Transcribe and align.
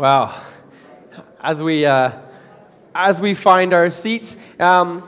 Well, 0.00 0.34
as 1.42 1.62
we 1.62 1.84
uh, 1.84 2.12
as 2.94 3.20
we 3.20 3.34
find 3.34 3.74
our 3.74 3.90
seats, 3.90 4.38
um, 4.58 5.06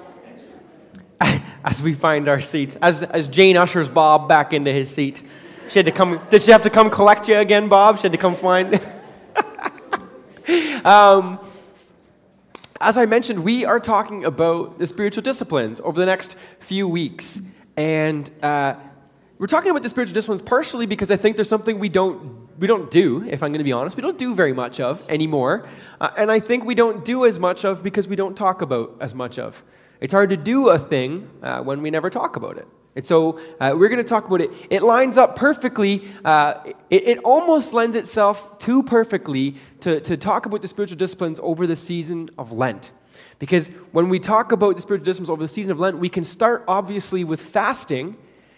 as 1.64 1.80
we 1.80 1.94
find 1.94 2.28
our 2.28 2.42
seats, 2.42 2.76
as 2.82 3.02
as 3.02 3.26
Jane 3.26 3.56
ushers 3.56 3.88
Bob 3.88 4.28
back 4.28 4.52
into 4.52 4.70
his 4.70 4.92
seat, 4.92 5.22
she 5.68 5.78
had 5.78 5.86
to 5.86 5.92
come. 5.92 6.20
Did 6.28 6.42
she 6.42 6.50
have 6.50 6.62
to 6.64 6.68
come 6.68 6.90
collect 6.90 7.26
you 7.26 7.38
again, 7.38 7.68
Bob? 7.68 7.96
She 7.96 8.02
had 8.02 8.12
to 8.12 8.18
come 8.18 8.36
find. 8.36 8.74
um, 10.84 11.38
as 12.78 12.98
I 12.98 13.06
mentioned, 13.06 13.42
we 13.42 13.64
are 13.64 13.80
talking 13.80 14.26
about 14.26 14.78
the 14.78 14.86
spiritual 14.86 15.22
disciplines 15.22 15.80
over 15.80 15.98
the 15.98 16.04
next 16.04 16.36
few 16.60 16.86
weeks, 16.86 17.40
and. 17.78 18.30
Uh, 18.42 18.74
we're 19.38 19.48
talking 19.48 19.72
about 19.72 19.82
the 19.82 19.88
spiritual 19.88 20.14
disciplines 20.14 20.40
partially 20.40 20.86
because 20.86 21.10
I 21.10 21.16
think 21.16 21.36
there's 21.36 21.48
something 21.48 21.80
we 21.80 21.88
don't 21.88 22.41
we 22.58 22.66
don't 22.66 22.90
do, 22.90 23.24
if 23.28 23.42
I'm 23.42 23.50
going 23.50 23.58
to 23.58 23.64
be 23.64 23.72
honest. 23.72 23.96
We 23.96 24.02
don't 24.02 24.18
do 24.18 24.34
very 24.34 24.52
much 24.52 24.80
of 24.80 25.08
anymore. 25.08 25.66
Uh, 26.00 26.10
and 26.16 26.30
I 26.30 26.40
think 26.40 26.64
we 26.64 26.74
don't 26.74 27.04
do 27.04 27.26
as 27.26 27.38
much 27.38 27.64
of 27.64 27.82
because 27.82 28.08
we 28.08 28.16
don't 28.16 28.36
talk 28.36 28.62
about 28.62 28.96
as 29.00 29.14
much 29.14 29.38
of. 29.38 29.62
It's 30.00 30.12
hard 30.12 30.30
to 30.30 30.36
do 30.36 30.68
a 30.68 30.78
thing 30.78 31.30
uh, 31.42 31.62
when 31.62 31.82
we 31.82 31.90
never 31.90 32.10
talk 32.10 32.36
about 32.36 32.58
it. 32.58 32.66
And 32.94 33.06
so 33.06 33.38
uh, 33.58 33.74
we're 33.74 33.88
going 33.88 34.02
to 34.02 34.08
talk 34.08 34.26
about 34.26 34.40
it. 34.40 34.50
It 34.68 34.82
lines 34.82 35.16
up 35.16 35.36
perfectly. 35.36 36.02
Uh, 36.24 36.54
it, 36.90 37.08
it, 37.08 37.18
almost 37.18 37.72
lends 37.72 37.96
itself 37.96 38.58
too 38.58 38.82
perfectly 38.82 39.56
to, 39.80 40.00
to 40.00 40.16
talk 40.16 40.44
about 40.44 40.60
the 40.60 40.68
spiritual 40.68 40.98
disciplines 40.98 41.40
over 41.42 41.66
the 41.66 41.76
season 41.76 42.28
of 42.36 42.52
Lent. 42.52 42.92
Because 43.38 43.68
when 43.92 44.08
we 44.08 44.18
talk 44.18 44.52
about 44.52 44.76
the 44.76 44.82
spiritual 44.82 45.04
disciplines 45.04 45.30
over 45.30 45.42
the 45.42 45.48
season 45.48 45.72
of 45.72 45.80
Lent, 45.80 45.98
we 45.98 46.10
can 46.10 46.24
start 46.24 46.64
obviously 46.68 47.24
with 47.24 47.40
fasting 47.40 48.16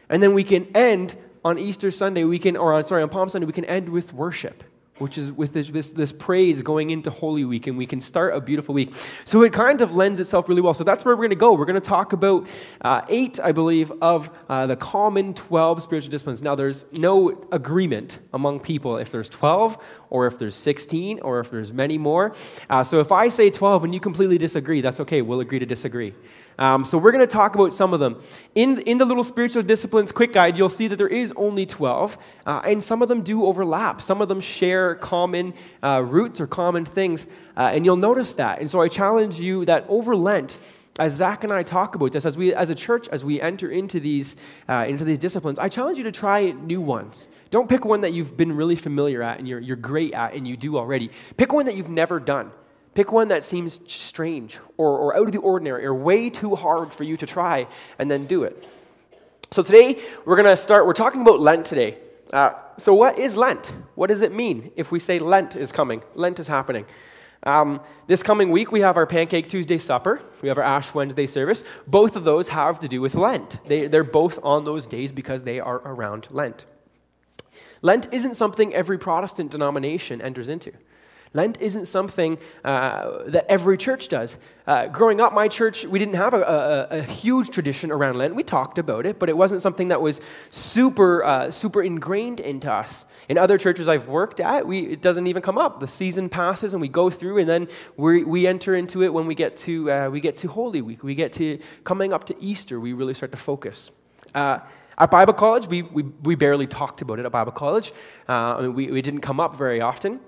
and 0.08 0.22
then 0.22 0.34
we 0.34 0.44
can 0.44 0.66
end 0.74 1.16
on 1.44 1.58
Easter 1.58 1.90
Sunday, 1.90 2.24
we 2.24 2.38
can, 2.38 2.56
or 2.56 2.72
on, 2.72 2.84
sorry, 2.84 3.02
on 3.02 3.08
Palm 3.10 3.28
Sunday, 3.28 3.46
we 3.46 3.52
can 3.52 3.66
end 3.66 3.90
with 3.90 4.14
worship, 4.14 4.64
which 4.96 5.18
is 5.18 5.30
with 5.30 5.52
this, 5.52 5.68
this, 5.68 5.92
this 5.92 6.10
praise 6.10 6.62
going 6.62 6.88
into 6.88 7.10
Holy 7.10 7.44
Week, 7.44 7.66
and 7.66 7.76
we 7.76 7.84
can 7.84 8.00
start 8.00 8.34
a 8.34 8.40
beautiful 8.40 8.74
week. 8.74 8.94
So 9.26 9.42
it 9.42 9.52
kind 9.52 9.82
of 9.82 9.94
lends 9.94 10.20
itself 10.20 10.48
really 10.48 10.62
well. 10.62 10.72
So 10.72 10.84
that's 10.84 11.04
where 11.04 11.14
we're 11.14 11.22
going 11.22 11.30
to 11.30 11.36
go. 11.36 11.52
We're 11.52 11.66
going 11.66 11.80
to 11.80 11.86
talk 11.86 12.14
about 12.14 12.46
uh, 12.80 13.02
eight, 13.08 13.38
I 13.40 13.52
believe, 13.52 13.92
of 14.00 14.30
uh, 14.48 14.66
the 14.66 14.76
common 14.76 15.34
12 15.34 15.82
spiritual 15.82 16.10
disciplines. 16.10 16.40
Now, 16.40 16.54
there's 16.54 16.86
no 16.92 17.46
agreement 17.52 18.20
among 18.32 18.60
people 18.60 18.96
if 18.96 19.10
there's 19.10 19.28
12 19.28 19.76
or 20.08 20.26
if 20.26 20.38
there's 20.38 20.56
16 20.56 21.20
or 21.20 21.40
if 21.40 21.50
there's 21.50 21.74
many 21.74 21.98
more. 21.98 22.34
Uh, 22.70 22.82
so 22.82 23.00
if 23.00 23.12
I 23.12 23.28
say 23.28 23.50
12 23.50 23.84
and 23.84 23.92
you 23.92 24.00
completely 24.00 24.38
disagree, 24.38 24.80
that's 24.80 25.00
okay. 25.00 25.20
We'll 25.20 25.40
agree 25.40 25.58
to 25.58 25.66
disagree. 25.66 26.14
Um, 26.58 26.84
so 26.84 26.98
we're 26.98 27.12
going 27.12 27.26
to 27.26 27.32
talk 27.32 27.54
about 27.54 27.74
some 27.74 27.92
of 27.92 28.00
them. 28.00 28.20
In, 28.54 28.80
in 28.80 28.98
the 28.98 29.04
little 29.04 29.24
spiritual 29.24 29.62
disciplines 29.62 30.12
quick 30.12 30.32
guide, 30.32 30.56
you'll 30.56 30.70
see 30.70 30.88
that 30.88 30.96
there 30.96 31.08
is 31.08 31.32
only 31.36 31.66
12, 31.66 32.18
uh, 32.46 32.62
and 32.64 32.82
some 32.82 33.02
of 33.02 33.08
them 33.08 33.22
do 33.22 33.44
overlap. 33.44 34.00
Some 34.00 34.20
of 34.20 34.28
them 34.28 34.40
share 34.40 34.94
common 34.94 35.54
uh, 35.82 36.02
roots 36.06 36.40
or 36.40 36.46
common 36.46 36.84
things, 36.84 37.26
uh, 37.56 37.70
and 37.72 37.84
you'll 37.84 37.96
notice 37.96 38.34
that. 38.34 38.60
And 38.60 38.70
so 38.70 38.80
I 38.80 38.88
challenge 38.88 39.40
you 39.40 39.64
that 39.64 39.84
over 39.88 40.14
Lent, 40.14 40.58
as 40.98 41.14
Zach 41.14 41.42
and 41.42 41.52
I 41.52 41.64
talk 41.64 41.96
about 41.96 42.12
this, 42.12 42.24
as 42.24 42.36
we, 42.36 42.54
as 42.54 42.70
a 42.70 42.74
church, 42.74 43.08
as 43.08 43.24
we 43.24 43.40
enter 43.40 43.68
into 43.68 43.98
these, 43.98 44.36
uh, 44.68 44.84
into 44.88 45.04
these 45.04 45.18
disciplines, 45.18 45.58
I 45.58 45.68
challenge 45.68 45.98
you 45.98 46.04
to 46.04 46.12
try 46.12 46.52
new 46.52 46.80
ones. 46.80 47.26
Don't 47.50 47.68
pick 47.68 47.84
one 47.84 48.02
that 48.02 48.12
you've 48.12 48.36
been 48.36 48.54
really 48.54 48.76
familiar 48.76 49.22
at 49.22 49.38
and 49.38 49.48
you're, 49.48 49.58
you're 49.58 49.76
great 49.76 50.14
at 50.14 50.34
and 50.34 50.46
you 50.46 50.56
do 50.56 50.78
already. 50.78 51.10
Pick 51.36 51.52
one 51.52 51.66
that 51.66 51.76
you've 51.76 51.90
never 51.90 52.20
done. 52.20 52.52
Pick 52.94 53.10
one 53.10 53.28
that 53.28 53.44
seems 53.44 53.80
strange 53.92 54.58
or, 54.76 54.98
or 54.98 55.16
out 55.16 55.26
of 55.26 55.32
the 55.32 55.38
ordinary 55.38 55.84
or 55.84 55.94
way 55.94 56.30
too 56.30 56.54
hard 56.54 56.92
for 56.92 57.04
you 57.04 57.16
to 57.16 57.26
try 57.26 57.66
and 57.98 58.10
then 58.10 58.26
do 58.26 58.44
it. 58.44 58.66
So 59.50 59.62
today 59.62 60.00
we're 60.24 60.36
going 60.36 60.46
to 60.46 60.56
start, 60.56 60.86
we're 60.86 60.92
talking 60.92 61.20
about 61.20 61.40
Lent 61.40 61.66
today. 61.66 61.98
Uh, 62.32 62.52
so, 62.76 62.92
what 62.94 63.18
is 63.18 63.36
Lent? 63.36 63.72
What 63.94 64.08
does 64.08 64.22
it 64.22 64.32
mean 64.32 64.72
if 64.74 64.90
we 64.90 64.98
say 64.98 65.20
Lent 65.20 65.54
is 65.54 65.70
coming? 65.70 66.02
Lent 66.14 66.40
is 66.40 66.48
happening. 66.48 66.84
Um, 67.44 67.80
this 68.06 68.22
coming 68.22 68.50
week, 68.50 68.72
we 68.72 68.80
have 68.80 68.96
our 68.96 69.06
Pancake 69.06 69.48
Tuesday 69.48 69.78
supper. 69.78 70.20
We 70.42 70.48
have 70.48 70.58
our 70.58 70.64
Ash 70.64 70.94
Wednesday 70.94 71.26
service. 71.26 71.62
Both 71.86 72.16
of 72.16 72.24
those 72.24 72.48
have 72.48 72.78
to 72.80 72.88
do 72.88 73.00
with 73.00 73.14
Lent. 73.14 73.60
They, 73.68 73.86
they're 73.86 74.02
both 74.02 74.38
on 74.42 74.64
those 74.64 74.86
days 74.86 75.12
because 75.12 75.44
they 75.44 75.60
are 75.60 75.76
around 75.84 76.26
Lent. 76.30 76.64
Lent 77.82 78.08
isn't 78.12 78.34
something 78.34 78.74
every 78.74 78.98
Protestant 78.98 79.50
denomination 79.50 80.22
enters 80.22 80.48
into. 80.48 80.72
Lent 81.34 81.60
isn't 81.60 81.86
something 81.86 82.38
uh, 82.64 83.24
that 83.26 83.44
every 83.50 83.76
church 83.76 84.08
does. 84.08 84.38
Uh, 84.66 84.86
growing 84.86 85.20
up, 85.20 85.34
my 85.34 85.48
church, 85.48 85.84
we 85.84 85.98
didn't 85.98 86.14
have 86.14 86.32
a, 86.32 86.40
a, 86.40 86.98
a, 86.98 87.02
huge 87.02 87.50
tradition 87.50 87.90
around 87.90 88.16
Lent. 88.16 88.34
We 88.34 88.44
talked 88.44 88.78
about 88.78 89.04
it, 89.04 89.18
but 89.18 89.28
it 89.28 89.36
wasn't 89.36 89.60
something 89.60 89.88
that 89.88 90.00
was 90.00 90.20
super, 90.50 91.22
uh, 91.22 91.50
super 91.50 91.82
ingrained 91.82 92.38
into 92.40 92.72
us. 92.72 93.04
In 93.28 93.36
other 93.36 93.58
churches 93.58 93.88
I've 93.88 94.08
worked 94.08 94.40
at, 94.40 94.66
we, 94.66 94.78
it 94.92 95.02
doesn't 95.02 95.26
even 95.26 95.42
come 95.42 95.58
up. 95.58 95.80
The 95.80 95.88
season 95.88 96.28
passes 96.28 96.72
and 96.72 96.80
we 96.80 96.88
go 96.88 97.10
through, 97.10 97.38
and 97.38 97.48
then 97.48 97.68
we, 97.96 98.24
we 98.24 98.46
enter 98.46 98.74
into 98.74 99.02
it 99.02 99.12
when 99.12 99.26
we 99.26 99.34
get 99.34 99.56
to, 99.58 99.90
uh, 99.90 100.08
we 100.08 100.20
get 100.20 100.36
to 100.38 100.48
Holy 100.48 100.80
Week. 100.80 101.02
We 101.02 101.16
get 101.16 101.32
to 101.34 101.58
coming 101.82 102.12
up 102.12 102.24
to 102.24 102.36
Easter, 102.40 102.78
we 102.78 102.92
really 102.92 103.12
start 103.12 103.32
to 103.32 103.38
focus. 103.38 103.90
Uh, 104.34 104.60
at 104.96 105.10
Bible 105.10 105.34
college, 105.34 105.66
we, 105.66 105.82
we, 105.82 106.04
we 106.22 106.36
barely 106.36 106.68
talked 106.68 107.02
about 107.02 107.18
it 107.18 107.26
at 107.26 107.32
Bible 107.32 107.52
college. 107.52 107.92
Uh, 108.28 108.56
I 108.56 108.62
mean, 108.62 108.74
we, 108.74 108.86
we 108.92 109.02
didn't 109.02 109.22
come 109.22 109.40
up 109.40 109.56
very 109.56 109.80
often. 109.80 110.20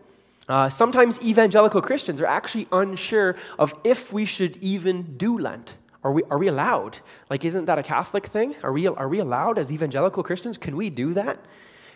Uh, 0.48 0.68
sometimes 0.68 1.20
evangelical 1.22 1.82
Christians 1.82 2.20
are 2.20 2.26
actually 2.26 2.68
unsure 2.70 3.36
of 3.58 3.74
if 3.84 4.12
we 4.12 4.24
should 4.24 4.56
even 4.58 5.16
do 5.16 5.38
Lent. 5.38 5.76
Are 6.04 6.12
we, 6.12 6.22
are 6.30 6.38
we 6.38 6.46
allowed? 6.46 6.98
Like, 7.28 7.44
isn't 7.44 7.64
that 7.64 7.78
a 7.78 7.82
Catholic 7.82 8.26
thing? 8.26 8.54
Are 8.62 8.72
we, 8.72 8.86
are 8.86 9.08
we 9.08 9.18
allowed 9.18 9.58
as 9.58 9.72
evangelical 9.72 10.22
Christians? 10.22 10.56
Can 10.56 10.76
we 10.76 10.88
do 10.88 11.14
that? 11.14 11.38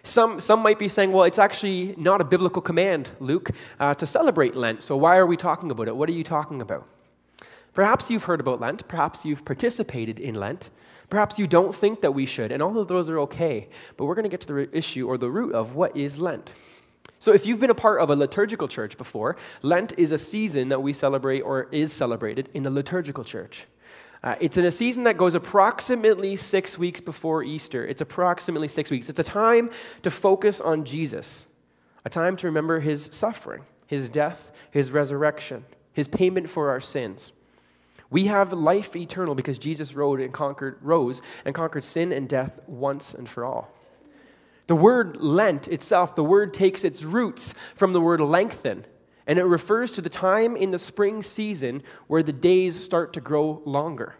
Some, 0.02 0.40
some 0.40 0.60
might 0.60 0.78
be 0.78 0.88
saying, 0.88 1.12
well, 1.12 1.24
it's 1.24 1.38
actually 1.38 1.94
not 1.96 2.20
a 2.20 2.24
biblical 2.24 2.60
command, 2.60 3.10
Luke, 3.20 3.50
uh, 3.78 3.94
to 3.94 4.06
celebrate 4.06 4.56
Lent. 4.56 4.82
So 4.82 4.96
why 4.96 5.16
are 5.18 5.26
we 5.26 5.36
talking 5.36 5.70
about 5.70 5.86
it? 5.86 5.94
What 5.94 6.08
are 6.08 6.12
you 6.12 6.24
talking 6.24 6.60
about? 6.60 6.88
Perhaps 7.72 8.10
you've 8.10 8.24
heard 8.24 8.40
about 8.40 8.60
Lent. 8.60 8.88
Perhaps 8.88 9.24
you've 9.24 9.44
participated 9.44 10.18
in 10.18 10.34
Lent. 10.34 10.70
Perhaps 11.08 11.38
you 11.38 11.46
don't 11.46 11.74
think 11.74 12.00
that 12.00 12.12
we 12.12 12.26
should, 12.26 12.50
and 12.50 12.62
all 12.62 12.78
of 12.78 12.88
those 12.88 13.10
are 13.10 13.18
okay. 13.20 13.68
But 13.96 14.06
we're 14.06 14.14
going 14.14 14.24
to 14.24 14.28
get 14.28 14.40
to 14.42 14.52
the 14.52 14.76
issue 14.76 15.06
or 15.06 15.18
the 15.18 15.30
root 15.30 15.54
of 15.54 15.74
what 15.74 15.96
is 15.96 16.18
Lent. 16.18 16.52
So, 17.20 17.32
if 17.34 17.44
you've 17.44 17.60
been 17.60 17.70
a 17.70 17.74
part 17.74 18.00
of 18.00 18.08
a 18.08 18.16
liturgical 18.16 18.66
church 18.66 18.96
before, 18.96 19.36
Lent 19.60 19.92
is 19.98 20.10
a 20.10 20.16
season 20.16 20.70
that 20.70 20.82
we 20.82 20.94
celebrate 20.94 21.42
or 21.42 21.68
is 21.70 21.92
celebrated 21.92 22.48
in 22.54 22.62
the 22.62 22.70
liturgical 22.70 23.24
church. 23.24 23.66
Uh, 24.22 24.36
it's 24.40 24.56
in 24.56 24.64
a 24.64 24.70
season 24.70 25.04
that 25.04 25.18
goes 25.18 25.34
approximately 25.34 26.34
six 26.34 26.78
weeks 26.78 26.98
before 26.98 27.42
Easter. 27.44 27.86
It's 27.86 28.00
approximately 28.00 28.68
six 28.68 28.90
weeks. 28.90 29.10
It's 29.10 29.20
a 29.20 29.24
time 29.24 29.70
to 30.02 30.10
focus 30.10 30.62
on 30.62 30.86
Jesus, 30.86 31.46
a 32.06 32.08
time 32.08 32.36
to 32.38 32.46
remember 32.46 32.80
his 32.80 33.10
suffering, 33.12 33.64
his 33.86 34.08
death, 34.08 34.50
his 34.70 34.90
resurrection, 34.90 35.66
his 35.92 36.08
payment 36.08 36.48
for 36.48 36.70
our 36.70 36.80
sins. 36.80 37.32
We 38.08 38.26
have 38.26 38.54
life 38.54 38.96
eternal 38.96 39.34
because 39.34 39.58
Jesus 39.58 39.94
rose 39.94 40.20
and 40.20 40.32
conquered, 40.32 40.78
rose 40.80 41.20
and 41.44 41.54
conquered 41.54 41.84
sin 41.84 42.12
and 42.12 42.26
death 42.26 42.60
once 42.66 43.12
and 43.12 43.28
for 43.28 43.44
all. 43.44 43.74
The 44.70 44.76
word 44.76 45.16
Lent 45.16 45.66
itself, 45.66 46.14
the 46.14 46.22
word 46.22 46.54
takes 46.54 46.84
its 46.84 47.02
roots 47.02 47.54
from 47.74 47.92
the 47.92 48.00
word 48.00 48.20
lengthen, 48.20 48.86
and 49.26 49.36
it 49.36 49.42
refers 49.42 49.90
to 49.90 50.00
the 50.00 50.08
time 50.08 50.54
in 50.54 50.70
the 50.70 50.78
spring 50.78 51.24
season 51.24 51.82
where 52.06 52.22
the 52.22 52.32
days 52.32 52.78
start 52.80 53.12
to 53.14 53.20
grow 53.20 53.62
longer. 53.64 54.14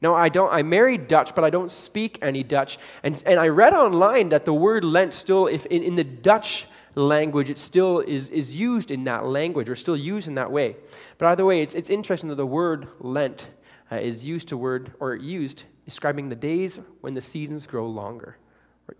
Now, 0.00 0.16
I 0.16 0.30
don't, 0.30 0.52
I 0.52 0.64
married 0.64 1.06
Dutch, 1.06 1.32
but 1.36 1.44
I 1.44 1.50
don't 1.50 1.70
speak 1.70 2.18
any 2.20 2.42
Dutch. 2.42 2.76
And, 3.04 3.22
and 3.24 3.38
I 3.38 3.46
read 3.46 3.72
online 3.72 4.30
that 4.30 4.44
the 4.44 4.52
word 4.52 4.82
Lent 4.82 5.14
still, 5.14 5.46
if 5.46 5.64
in, 5.66 5.84
in 5.84 5.94
the 5.94 6.02
Dutch 6.02 6.66
language, 6.96 7.48
it 7.48 7.58
still 7.58 8.00
is, 8.00 8.30
is 8.30 8.58
used 8.58 8.90
in 8.90 9.04
that 9.04 9.24
language 9.26 9.70
or 9.70 9.76
still 9.76 9.96
used 9.96 10.26
in 10.26 10.34
that 10.34 10.50
way. 10.50 10.74
But 11.18 11.26
either 11.26 11.44
way, 11.44 11.62
it's, 11.62 11.76
it's 11.76 11.88
interesting 11.88 12.30
that 12.30 12.34
the 12.34 12.44
word 12.44 12.88
Lent 12.98 13.48
uh, 13.92 13.94
is 13.98 14.24
used 14.24 14.48
to 14.48 14.56
word 14.56 14.92
or 14.98 15.14
used 15.14 15.66
describing 15.84 16.30
the 16.30 16.34
days 16.34 16.80
when 17.00 17.14
the 17.14 17.20
seasons 17.20 17.68
grow 17.68 17.86
longer 17.86 18.38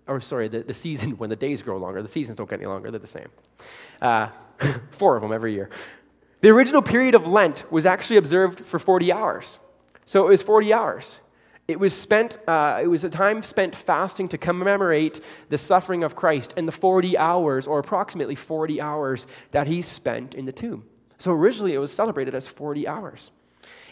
or, 0.06 0.20
sorry, 0.20 0.48
the, 0.48 0.60
the 0.60 0.74
season 0.74 1.12
when 1.18 1.30
the 1.30 1.36
days 1.36 1.62
grow 1.62 1.76
longer. 1.76 2.02
The 2.02 2.08
seasons 2.08 2.36
don't 2.36 2.48
get 2.48 2.60
any 2.60 2.66
longer, 2.66 2.90
they're 2.90 3.00
the 3.00 3.06
same. 3.06 3.28
Uh, 4.00 4.28
four 4.90 5.16
of 5.16 5.22
them 5.22 5.32
every 5.32 5.54
year. 5.54 5.70
The 6.40 6.50
original 6.50 6.82
period 6.82 7.14
of 7.14 7.26
Lent 7.26 7.70
was 7.72 7.86
actually 7.86 8.18
observed 8.18 8.60
for 8.60 8.78
40 8.78 9.12
hours. 9.12 9.58
So 10.04 10.26
it 10.26 10.28
was 10.28 10.42
40 10.42 10.72
hours. 10.72 11.20
It 11.66 11.80
was 11.80 11.96
spent, 11.96 12.36
uh, 12.46 12.80
it 12.82 12.88
was 12.88 13.04
a 13.04 13.10
time 13.10 13.42
spent 13.42 13.74
fasting 13.74 14.28
to 14.28 14.38
commemorate 14.38 15.20
the 15.48 15.56
suffering 15.56 16.04
of 16.04 16.14
Christ 16.14 16.52
and 16.58 16.68
the 16.68 16.72
40 16.72 17.16
hours, 17.16 17.66
or 17.66 17.78
approximately 17.78 18.34
40 18.34 18.82
hours, 18.82 19.26
that 19.52 19.66
he 19.66 19.80
spent 19.80 20.34
in 20.34 20.44
the 20.44 20.52
tomb. 20.52 20.84
So 21.16 21.32
originally 21.32 21.72
it 21.72 21.78
was 21.78 21.92
celebrated 21.92 22.34
as 22.34 22.46
40 22.46 22.86
hours. 22.86 23.30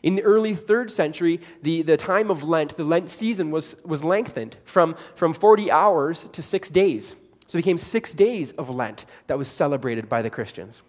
In 0.03 0.17
the 0.17 0.23
early 0.23 0.55
third 0.55 0.91
century, 0.91 1.41
the, 1.63 1.83
the 1.83 1.97
time 1.97 2.31
of 2.31 2.43
Lent, 2.43 2.77
the 2.77 2.85
Lent 2.85 3.09
season, 3.09 3.51
was, 3.51 3.77
was 3.85 4.03
lengthened 4.03 4.57
from, 4.65 4.97
from 5.15 5.33
40 5.33 5.71
hours 5.71 6.27
to 6.33 6.43
six 6.43 6.71
days. 6.71 7.15
So 7.47 7.59
it 7.59 7.63
became 7.63 7.79
six 7.79 8.13
days 8.15 8.53
of 8.53 8.69
Lent 8.69 9.07
that 9.29 9.39
was 9.39 9.49
celebrated 9.49 10.09
by 10.09 10.23
the 10.23 10.31
Christians. 10.31 10.83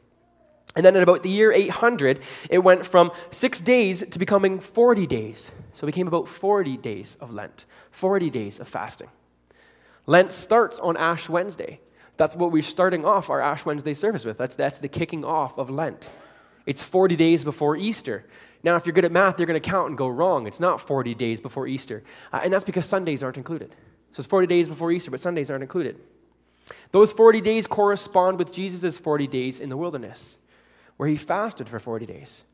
And 0.76 0.84
then 0.84 0.96
in 0.96 1.04
about 1.04 1.22
the 1.22 1.30
year 1.30 1.52
800, 1.52 2.20
it 2.50 2.60
went 2.60 2.86
from 2.86 3.12
six 3.30 3.62
days 3.62 4.04
to 4.10 4.18
becoming 4.18 4.60
40 4.60 5.06
days. 5.06 5.52
So 5.74 5.86
it 5.86 5.92
became 5.92 6.08
about 6.08 6.28
40 6.28 6.78
days 6.78 7.16
of 7.22 7.32
Lent, 7.32 7.66
40 7.92 8.30
days 8.32 8.60
of 8.60 8.68
fasting. 8.68 9.10
Lent 10.08 10.34
starts 10.34 10.80
on 10.80 10.98
Ash 10.98 11.30
Wednesday. 11.30 11.80
That's 12.18 12.36
what 12.36 12.52
we're 12.52 12.64
starting 12.64 13.06
off 13.06 13.30
our 13.30 13.42
Ash 13.42 13.66
Wednesday 13.66 13.94
service 13.94 14.26
with. 14.26 14.38
That's, 14.38 14.56
that's 14.56 14.80
the 14.80 14.88
kicking 14.88 15.24
off 15.24 15.58
of 15.58 15.70
Lent. 15.70 16.10
It's 16.66 16.84
40 16.84 17.16
days 17.16 17.44
before 17.44 17.76
Easter. 17.76 18.26
Now, 18.64 18.78
if 18.78 18.86
you're 18.86 18.94
good 18.94 19.06
at 19.06 19.12
math, 19.12 19.40
you're 19.40 19.46
going 19.48 19.62
to 19.62 19.70
count 19.70 19.90
and 19.90 19.98
go 19.98 20.08
wrong. 20.08 20.48
It's 20.48 20.60
not 20.60 20.80
40 20.80 21.14
days 21.16 21.42
before 21.42 21.68
Easter. 21.68 22.04
Uh, 22.32 22.42
and 22.44 22.54
that's 22.54 22.64
because 22.64 22.86
Sundays 22.86 23.22
aren't 23.22 23.38
included. 23.38 23.76
So 24.14 24.22
it's 24.22 24.28
40 24.28 24.48
days 24.48 24.68
before 24.70 24.92
Easter, 24.92 25.12
but 25.12 25.20
Sundays 25.20 25.50
aren't 25.50 25.64
included. 25.64 26.00
Those 26.92 27.12
40 27.12 27.42
days 27.42 27.68
correspond 27.68 28.38
with 28.38 28.54
Jesus' 28.54 28.98
40 28.98 29.28
days 29.28 29.60
in 29.60 29.70
the 29.70 29.76
wilderness, 29.76 30.38
where 30.96 31.10
he 31.10 31.18
fasted 31.18 31.68
for 31.68 31.80
40 31.80 32.06
days. 32.06 32.46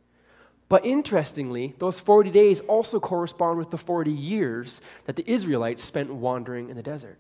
But 0.68 0.86
interestingly, 0.86 1.76
those 1.80 2.00
40 2.00 2.32
days 2.32 2.62
also 2.62 3.00
correspond 3.00 3.58
with 3.58 3.72
the 3.72 3.78
40 3.78 4.12
years 4.12 4.82
that 5.06 5.16
the 5.16 5.30
Israelites 5.30 5.84
spent 5.84 6.14
wandering 6.14 6.70
in 6.70 6.76
the 6.76 6.84
desert. 6.84 7.18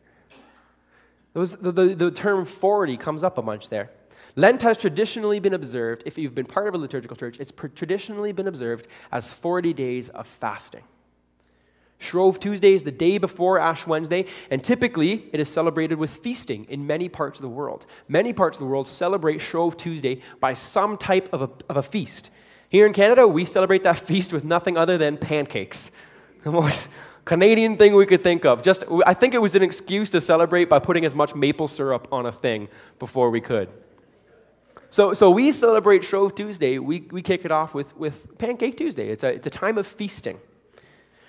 Those, 1.33 1.55
the, 1.55 1.71
the, 1.71 1.95
the 1.95 2.11
term 2.11 2.45
40 2.45 2.97
comes 2.97 3.23
up 3.23 3.37
a 3.37 3.41
bunch 3.41 3.69
there. 3.69 3.89
Lent 4.35 4.61
has 4.61 4.77
traditionally 4.77 5.39
been 5.39 5.53
observed, 5.53 6.03
if 6.05 6.17
you've 6.17 6.35
been 6.35 6.45
part 6.45 6.67
of 6.67 6.75
a 6.75 6.77
liturgical 6.77 7.17
church, 7.17 7.39
it's 7.39 7.51
traditionally 7.75 8.31
been 8.31 8.47
observed 8.47 8.87
as 9.11 9.33
40 9.33 9.73
days 9.73 10.09
of 10.09 10.27
fasting. 10.27 10.83
Shrove 11.99 12.39
Tuesday 12.39 12.73
is 12.73 12.83
the 12.83 12.91
day 12.91 13.17
before 13.17 13.59
Ash 13.59 13.85
Wednesday, 13.85 14.25
and 14.49 14.63
typically 14.63 15.25
it 15.33 15.39
is 15.41 15.49
celebrated 15.49 15.99
with 15.99 16.09
feasting 16.09 16.65
in 16.69 16.87
many 16.87 17.09
parts 17.09 17.39
of 17.39 17.41
the 17.41 17.49
world. 17.49 17.85
Many 18.07 18.31
parts 18.31 18.57
of 18.57 18.59
the 18.59 18.67
world 18.67 18.87
celebrate 18.87 19.39
Shrove 19.39 19.75
Tuesday 19.75 20.21
by 20.39 20.53
some 20.53 20.97
type 20.97 21.27
of 21.33 21.41
a, 21.41 21.49
of 21.67 21.75
a 21.75 21.83
feast. 21.83 22.31
Here 22.69 22.85
in 22.85 22.93
Canada, 22.93 23.27
we 23.27 23.43
celebrate 23.43 23.83
that 23.83 23.97
feast 23.99 24.31
with 24.31 24.45
nothing 24.45 24.77
other 24.77 24.97
than 24.97 25.17
pancakes. 25.17 25.91
The 26.41 26.51
most 26.51 26.87
Canadian 27.25 27.75
thing 27.75 27.93
we 27.93 28.05
could 28.05 28.23
think 28.23 28.45
of. 28.45 28.61
Just, 28.61 28.85
I 29.05 29.13
think 29.13 29.33
it 29.33 29.39
was 29.39 29.55
an 29.55 29.61
excuse 29.61 30.09
to 30.11 30.21
celebrate 30.21 30.69
by 30.69 30.79
putting 30.79 31.03
as 31.03 31.13
much 31.13 31.35
maple 31.35 31.67
syrup 31.67 32.07
on 32.13 32.25
a 32.25 32.31
thing 32.31 32.69
before 32.97 33.29
we 33.29 33.41
could. 33.41 33.67
So, 34.89 35.13
so 35.13 35.29
we 35.29 35.51
celebrate 35.51 36.03
Shrove 36.03 36.33
Tuesday. 36.33 36.79
We, 36.79 37.01
we 37.11 37.21
kick 37.21 37.45
it 37.45 37.51
off 37.51 37.73
with, 37.73 37.95
with 37.95 38.37
Pancake 38.37 38.75
Tuesday. 38.75 39.09
It's 39.09 39.23
a, 39.23 39.29
it's 39.29 39.45
a 39.45 39.51
time 39.51 39.77
of 39.77 39.85
feasting. 39.85 40.39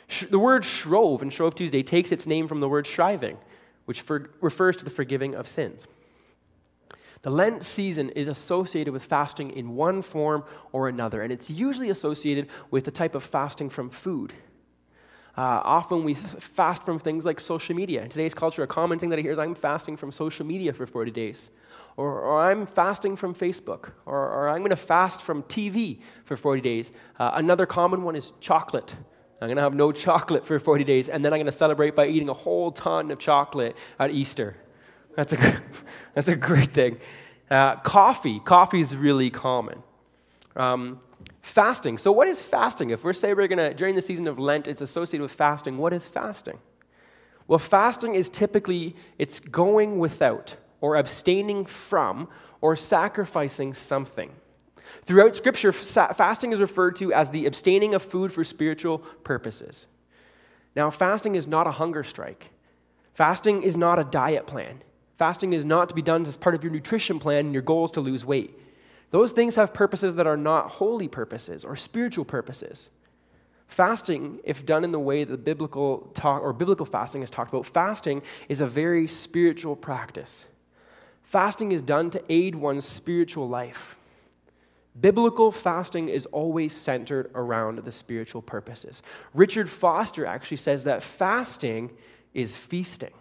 Sh- 0.08 0.24
the 0.30 0.38
word 0.38 0.64
Shrove 0.64 1.20
and 1.20 1.32
Shrove 1.32 1.54
Tuesday 1.54 1.82
takes 1.82 2.10
its 2.10 2.26
name 2.26 2.48
from 2.48 2.60
the 2.60 2.68
word 2.68 2.86
shriving, 2.86 3.36
which 3.84 4.00
for, 4.00 4.30
refers 4.40 4.76
to 4.78 4.84
the 4.84 4.90
forgiving 4.90 5.34
of 5.34 5.46
sins. 5.46 5.86
The 7.22 7.30
Lent 7.30 7.64
season 7.64 8.08
is 8.10 8.28
associated 8.28 8.92
with 8.92 9.04
fasting 9.04 9.50
in 9.50 9.74
one 9.74 10.00
form 10.00 10.42
or 10.72 10.88
another, 10.88 11.20
and 11.20 11.30
it's 11.30 11.50
usually 11.50 11.90
associated 11.90 12.48
with 12.70 12.86
the 12.86 12.90
type 12.90 13.14
of 13.14 13.22
fasting 13.22 13.68
from 13.68 13.90
food. 13.90 14.32
Uh, 15.36 15.60
often 15.62 16.02
we 16.02 16.14
fast 16.14 16.82
from 16.82 16.98
things 16.98 17.26
like 17.26 17.38
social 17.38 17.76
media. 17.76 18.02
In 18.02 18.08
today's 18.08 18.32
culture, 18.32 18.62
a 18.62 18.66
common 18.66 18.98
thing 18.98 19.10
that 19.10 19.18
I 19.18 19.22
hear 19.22 19.32
is 19.32 19.38
I'm 19.38 19.54
fasting 19.54 19.98
from 19.98 20.12
social 20.12 20.46
media 20.46 20.72
for 20.72 20.86
40 20.86 21.10
days, 21.10 21.50
or, 22.00 22.18
or 22.22 22.40
I'm 22.40 22.64
fasting 22.64 23.14
from 23.14 23.34
Facebook, 23.34 23.90
or, 24.06 24.16
or 24.16 24.48
I'm 24.48 24.60
going 24.60 24.70
to 24.70 24.76
fast 24.76 25.20
from 25.20 25.42
TV 25.42 26.00
for 26.24 26.34
40 26.34 26.62
days. 26.62 26.92
Uh, 27.18 27.32
another 27.34 27.66
common 27.66 28.04
one 28.04 28.16
is 28.16 28.32
chocolate. 28.40 28.96
I'm 29.42 29.48
going 29.48 29.56
to 29.56 29.62
have 29.62 29.74
no 29.74 29.92
chocolate 29.92 30.46
for 30.46 30.58
40 30.58 30.82
days, 30.84 31.10
and 31.10 31.22
then 31.22 31.34
I'm 31.34 31.36
going 31.36 31.44
to 31.44 31.52
celebrate 31.52 31.94
by 31.94 32.06
eating 32.06 32.30
a 32.30 32.34
whole 32.34 32.72
ton 32.72 33.10
of 33.10 33.18
chocolate 33.18 33.76
at 33.98 34.12
Easter. 34.12 34.56
That's 35.14 35.34
a, 35.34 35.62
that's 36.14 36.28
a 36.28 36.36
great 36.36 36.72
thing. 36.72 37.00
Uh, 37.50 37.76
coffee. 37.76 38.40
Coffee 38.40 38.80
is 38.80 38.96
really 38.96 39.28
common. 39.28 39.82
Um, 40.56 41.00
fasting. 41.42 41.98
So, 41.98 42.12
what 42.12 42.28
is 42.28 42.40
fasting? 42.40 42.90
If 42.90 43.04
we're 43.04 43.12
say 43.12 43.34
we're 43.34 43.46
going 43.46 43.58
to, 43.58 43.74
during 43.74 43.94
the 43.94 44.02
season 44.02 44.26
of 44.26 44.38
Lent, 44.38 44.68
it's 44.68 44.80
associated 44.80 45.20
with 45.20 45.32
fasting, 45.32 45.76
what 45.76 45.92
is 45.92 46.08
fasting? 46.08 46.60
Well, 47.46 47.58
fasting 47.58 48.14
is 48.14 48.30
typically, 48.30 48.96
it's 49.18 49.38
going 49.38 49.98
without 49.98 50.56
or 50.80 50.96
abstaining 50.96 51.64
from 51.64 52.28
or 52.60 52.76
sacrificing 52.76 53.74
something. 53.74 54.32
Throughout 55.04 55.36
Scripture, 55.36 55.72
fasting 55.72 56.52
is 56.52 56.60
referred 56.60 56.96
to 56.96 57.12
as 57.12 57.30
the 57.30 57.46
abstaining 57.46 57.94
of 57.94 58.02
food 58.02 58.32
for 58.32 58.44
spiritual 58.44 58.98
purposes. 58.98 59.86
Now, 60.74 60.90
fasting 60.90 61.34
is 61.34 61.46
not 61.46 61.66
a 61.66 61.72
hunger 61.72 62.02
strike. 62.02 62.50
Fasting 63.14 63.62
is 63.62 63.76
not 63.76 63.98
a 63.98 64.04
diet 64.04 64.46
plan. 64.46 64.82
Fasting 65.18 65.52
is 65.52 65.64
not 65.64 65.88
to 65.90 65.94
be 65.94 66.02
done 66.02 66.22
as 66.22 66.36
part 66.36 66.54
of 66.54 66.64
your 66.64 66.72
nutrition 66.72 67.18
plan 67.18 67.46
and 67.46 67.52
your 67.52 67.62
goal 67.62 67.84
is 67.84 67.90
to 67.92 68.00
lose 68.00 68.24
weight. 68.24 68.58
Those 69.10 69.32
things 69.32 69.56
have 69.56 69.74
purposes 69.74 70.16
that 70.16 70.26
are 70.26 70.36
not 70.36 70.70
holy 70.70 71.08
purposes 71.08 71.64
or 71.64 71.76
spiritual 71.76 72.24
purposes. 72.24 72.90
Fasting, 73.66 74.40
if 74.44 74.64
done 74.64 74.82
in 74.82 74.92
the 74.92 74.98
way 74.98 75.22
that 75.24 75.30
the 75.30 75.38
biblical 75.38 76.10
talk 76.14 76.42
or 76.42 76.52
biblical 76.52 76.86
fasting 76.86 77.22
is 77.22 77.30
talked 77.30 77.52
about, 77.52 77.66
fasting 77.66 78.22
is 78.48 78.60
a 78.60 78.66
very 78.66 79.06
spiritual 79.06 79.76
practice. 79.76 80.48
Fasting 81.30 81.70
is 81.70 81.80
done 81.80 82.10
to 82.10 82.20
aid 82.28 82.56
one's 82.56 82.84
spiritual 82.84 83.48
life. 83.48 83.96
Biblical 85.00 85.52
fasting 85.52 86.08
is 86.08 86.26
always 86.26 86.74
centered 86.74 87.30
around 87.36 87.78
the 87.78 87.92
spiritual 87.92 88.42
purposes. 88.42 89.00
Richard 89.32 89.70
Foster 89.70 90.26
actually 90.26 90.56
says 90.56 90.82
that 90.82 91.04
fasting 91.04 91.92
is 92.34 92.56
feasting. 92.56 93.12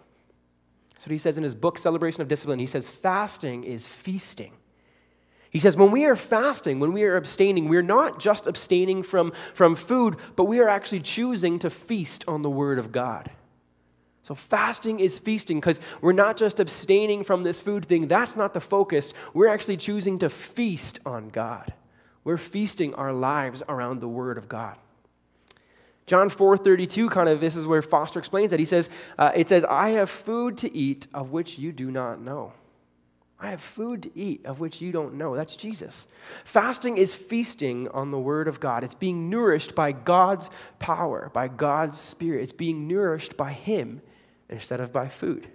That's 0.92 1.06
what 1.06 1.12
he 1.12 1.18
says 1.18 1.38
in 1.38 1.44
his 1.44 1.54
book, 1.54 1.78
Celebration 1.78 2.20
of 2.20 2.26
Discipline. 2.26 2.58
He 2.58 2.66
says, 2.66 2.88
fasting 2.88 3.62
is 3.62 3.86
feasting. 3.86 4.54
He 5.48 5.60
says, 5.60 5.76
when 5.76 5.92
we 5.92 6.04
are 6.04 6.16
fasting, 6.16 6.80
when 6.80 6.92
we 6.92 7.04
are 7.04 7.14
abstaining, 7.14 7.68
we're 7.68 7.80
not 7.80 8.18
just 8.18 8.48
abstaining 8.48 9.04
from, 9.04 9.30
from 9.54 9.76
food, 9.76 10.16
but 10.34 10.46
we 10.46 10.58
are 10.58 10.68
actually 10.68 11.02
choosing 11.02 11.60
to 11.60 11.70
feast 11.70 12.24
on 12.26 12.42
the 12.42 12.50
Word 12.50 12.80
of 12.80 12.90
God. 12.90 13.30
So, 14.22 14.34
fasting 14.34 15.00
is 15.00 15.18
feasting 15.18 15.58
because 15.60 15.80
we're 16.02 16.12
not 16.12 16.36
just 16.36 16.60
abstaining 16.60 17.24
from 17.24 17.42
this 17.42 17.60
food 17.60 17.86
thing. 17.86 18.06
That's 18.06 18.36
not 18.36 18.52
the 18.52 18.60
focus. 18.60 19.14
We're 19.32 19.48
actually 19.48 19.78
choosing 19.78 20.18
to 20.18 20.28
feast 20.28 21.00
on 21.06 21.30
God. 21.30 21.72
We're 22.22 22.36
feasting 22.36 22.94
our 22.94 23.12
lives 23.14 23.62
around 23.68 24.00
the 24.00 24.08
Word 24.08 24.36
of 24.36 24.48
God. 24.48 24.76
John 26.06 26.28
4:32 26.28 27.08
kind 27.08 27.28
of 27.28 27.40
this 27.40 27.56
is 27.56 27.66
where 27.66 27.82
Foster 27.82 28.18
explains 28.18 28.50
that. 28.50 28.60
He 28.60 28.66
says, 28.66 28.90
uh, 29.18 29.32
it 29.34 29.48
says, 29.48 29.64
"I 29.64 29.90
have 29.90 30.10
food 30.10 30.58
to 30.58 30.76
eat 30.76 31.06
of 31.14 31.30
which 31.30 31.58
you 31.58 31.72
do 31.72 31.90
not 31.90 32.20
know." 32.20 32.52
I 33.42 33.48
have 33.48 33.62
food 33.62 34.02
to 34.02 34.18
eat 34.18 34.44
of 34.44 34.60
which 34.60 34.82
you 34.82 34.92
don't 34.92 35.14
know. 35.14 35.34
That's 35.34 35.56
Jesus. 35.56 36.06
Fasting 36.44 36.98
is 36.98 37.14
feasting 37.14 37.88
on 37.88 38.10
the 38.10 38.18
Word 38.18 38.48
of 38.48 38.60
God. 38.60 38.84
It's 38.84 38.94
being 38.94 39.30
nourished 39.30 39.74
by 39.74 39.92
God's 39.92 40.50
power, 40.78 41.30
by 41.32 41.48
God's 41.48 41.98
Spirit. 41.98 42.42
It's 42.42 42.52
being 42.52 42.86
nourished 42.86 43.38
by 43.38 43.52
Him 43.52 44.02
instead 44.50 44.80
of 44.80 44.92
by 44.92 45.08
food. 45.08 45.48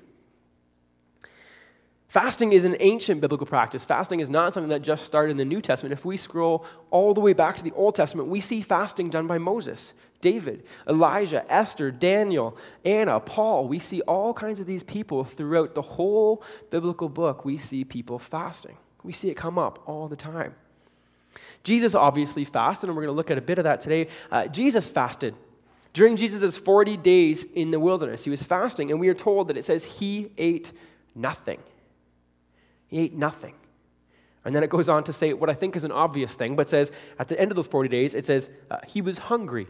Fasting 2.07 2.53
is 2.53 2.63
an 2.63 2.77
ancient 2.79 3.19
biblical 3.19 3.45
practice. 3.45 3.83
Fasting 3.83 4.21
is 4.21 4.29
not 4.29 4.53
something 4.53 4.69
that 4.69 4.81
just 4.81 5.05
started 5.05 5.31
in 5.31 5.37
the 5.37 5.43
New 5.43 5.59
Testament. 5.59 5.91
If 5.91 6.05
we 6.05 6.15
scroll 6.15 6.65
all 6.89 7.13
the 7.13 7.19
way 7.19 7.33
back 7.33 7.57
to 7.57 7.63
the 7.63 7.73
Old 7.73 7.95
Testament, 7.95 8.29
we 8.29 8.39
see 8.39 8.61
fasting 8.61 9.09
done 9.09 9.27
by 9.27 9.37
Moses, 9.37 9.93
David, 10.21 10.63
Elijah, 10.87 11.45
Esther, 11.51 11.91
Daniel, 11.91 12.57
Anna, 12.85 13.19
Paul. 13.19 13.67
We 13.67 13.79
see 13.79 13.99
all 14.03 14.33
kinds 14.33 14.61
of 14.61 14.65
these 14.65 14.81
people 14.81 15.25
throughout 15.25 15.75
the 15.75 15.81
whole 15.81 16.41
biblical 16.69 17.09
book. 17.09 17.43
We 17.43 17.57
see 17.57 17.83
people 17.83 18.17
fasting. 18.17 18.77
We 19.03 19.11
see 19.11 19.29
it 19.29 19.35
come 19.35 19.59
up 19.59 19.83
all 19.85 20.07
the 20.07 20.15
time. 20.15 20.55
Jesus 21.65 21.95
obviously 21.95 22.45
fasted, 22.45 22.87
and 22.87 22.95
we're 22.95 23.03
going 23.03 23.13
to 23.13 23.17
look 23.17 23.31
at 23.31 23.37
a 23.37 23.41
bit 23.41 23.57
of 23.57 23.65
that 23.65 23.81
today. 23.81 24.07
Uh, 24.31 24.47
Jesus 24.47 24.89
fasted. 24.89 25.35
During 25.95 26.17
Jesus' 26.17 26.57
40 26.57 26.97
days 26.97 27.45
in 27.45 27.71
the 27.71 27.79
wilderness, 27.79 28.25
he 28.25 28.29
was 28.29 28.43
fasting, 28.43 28.91
and 28.91 28.99
we 28.99 29.07
are 29.07 29.13
told 29.13 29.47
that 29.47 29.55
it 29.55 29.63
says 29.63 29.99
he 29.99 30.29
ate 30.37 30.73
nothing. 31.15 31.63
He 32.87 32.99
ate 32.99 33.13
nothing. 33.13 33.53
And 34.43 34.53
then 34.53 34.61
it 34.61 34.69
goes 34.69 34.89
on 34.89 35.05
to 35.05 35.13
say 35.13 35.31
what 35.31 35.49
I 35.49 35.53
think 35.53 35.73
is 35.77 35.85
an 35.85 35.93
obvious 35.93 36.35
thing, 36.35 36.57
but 36.57 36.67
says 36.67 36.91
at 37.17 37.29
the 37.29 37.39
end 37.39 37.49
of 37.49 37.55
those 37.55 37.67
40 37.67 37.87
days, 37.87 38.13
it 38.13 38.25
says 38.25 38.49
uh, 38.69 38.79
he 38.85 39.01
was 39.01 39.19
hungry. 39.19 39.67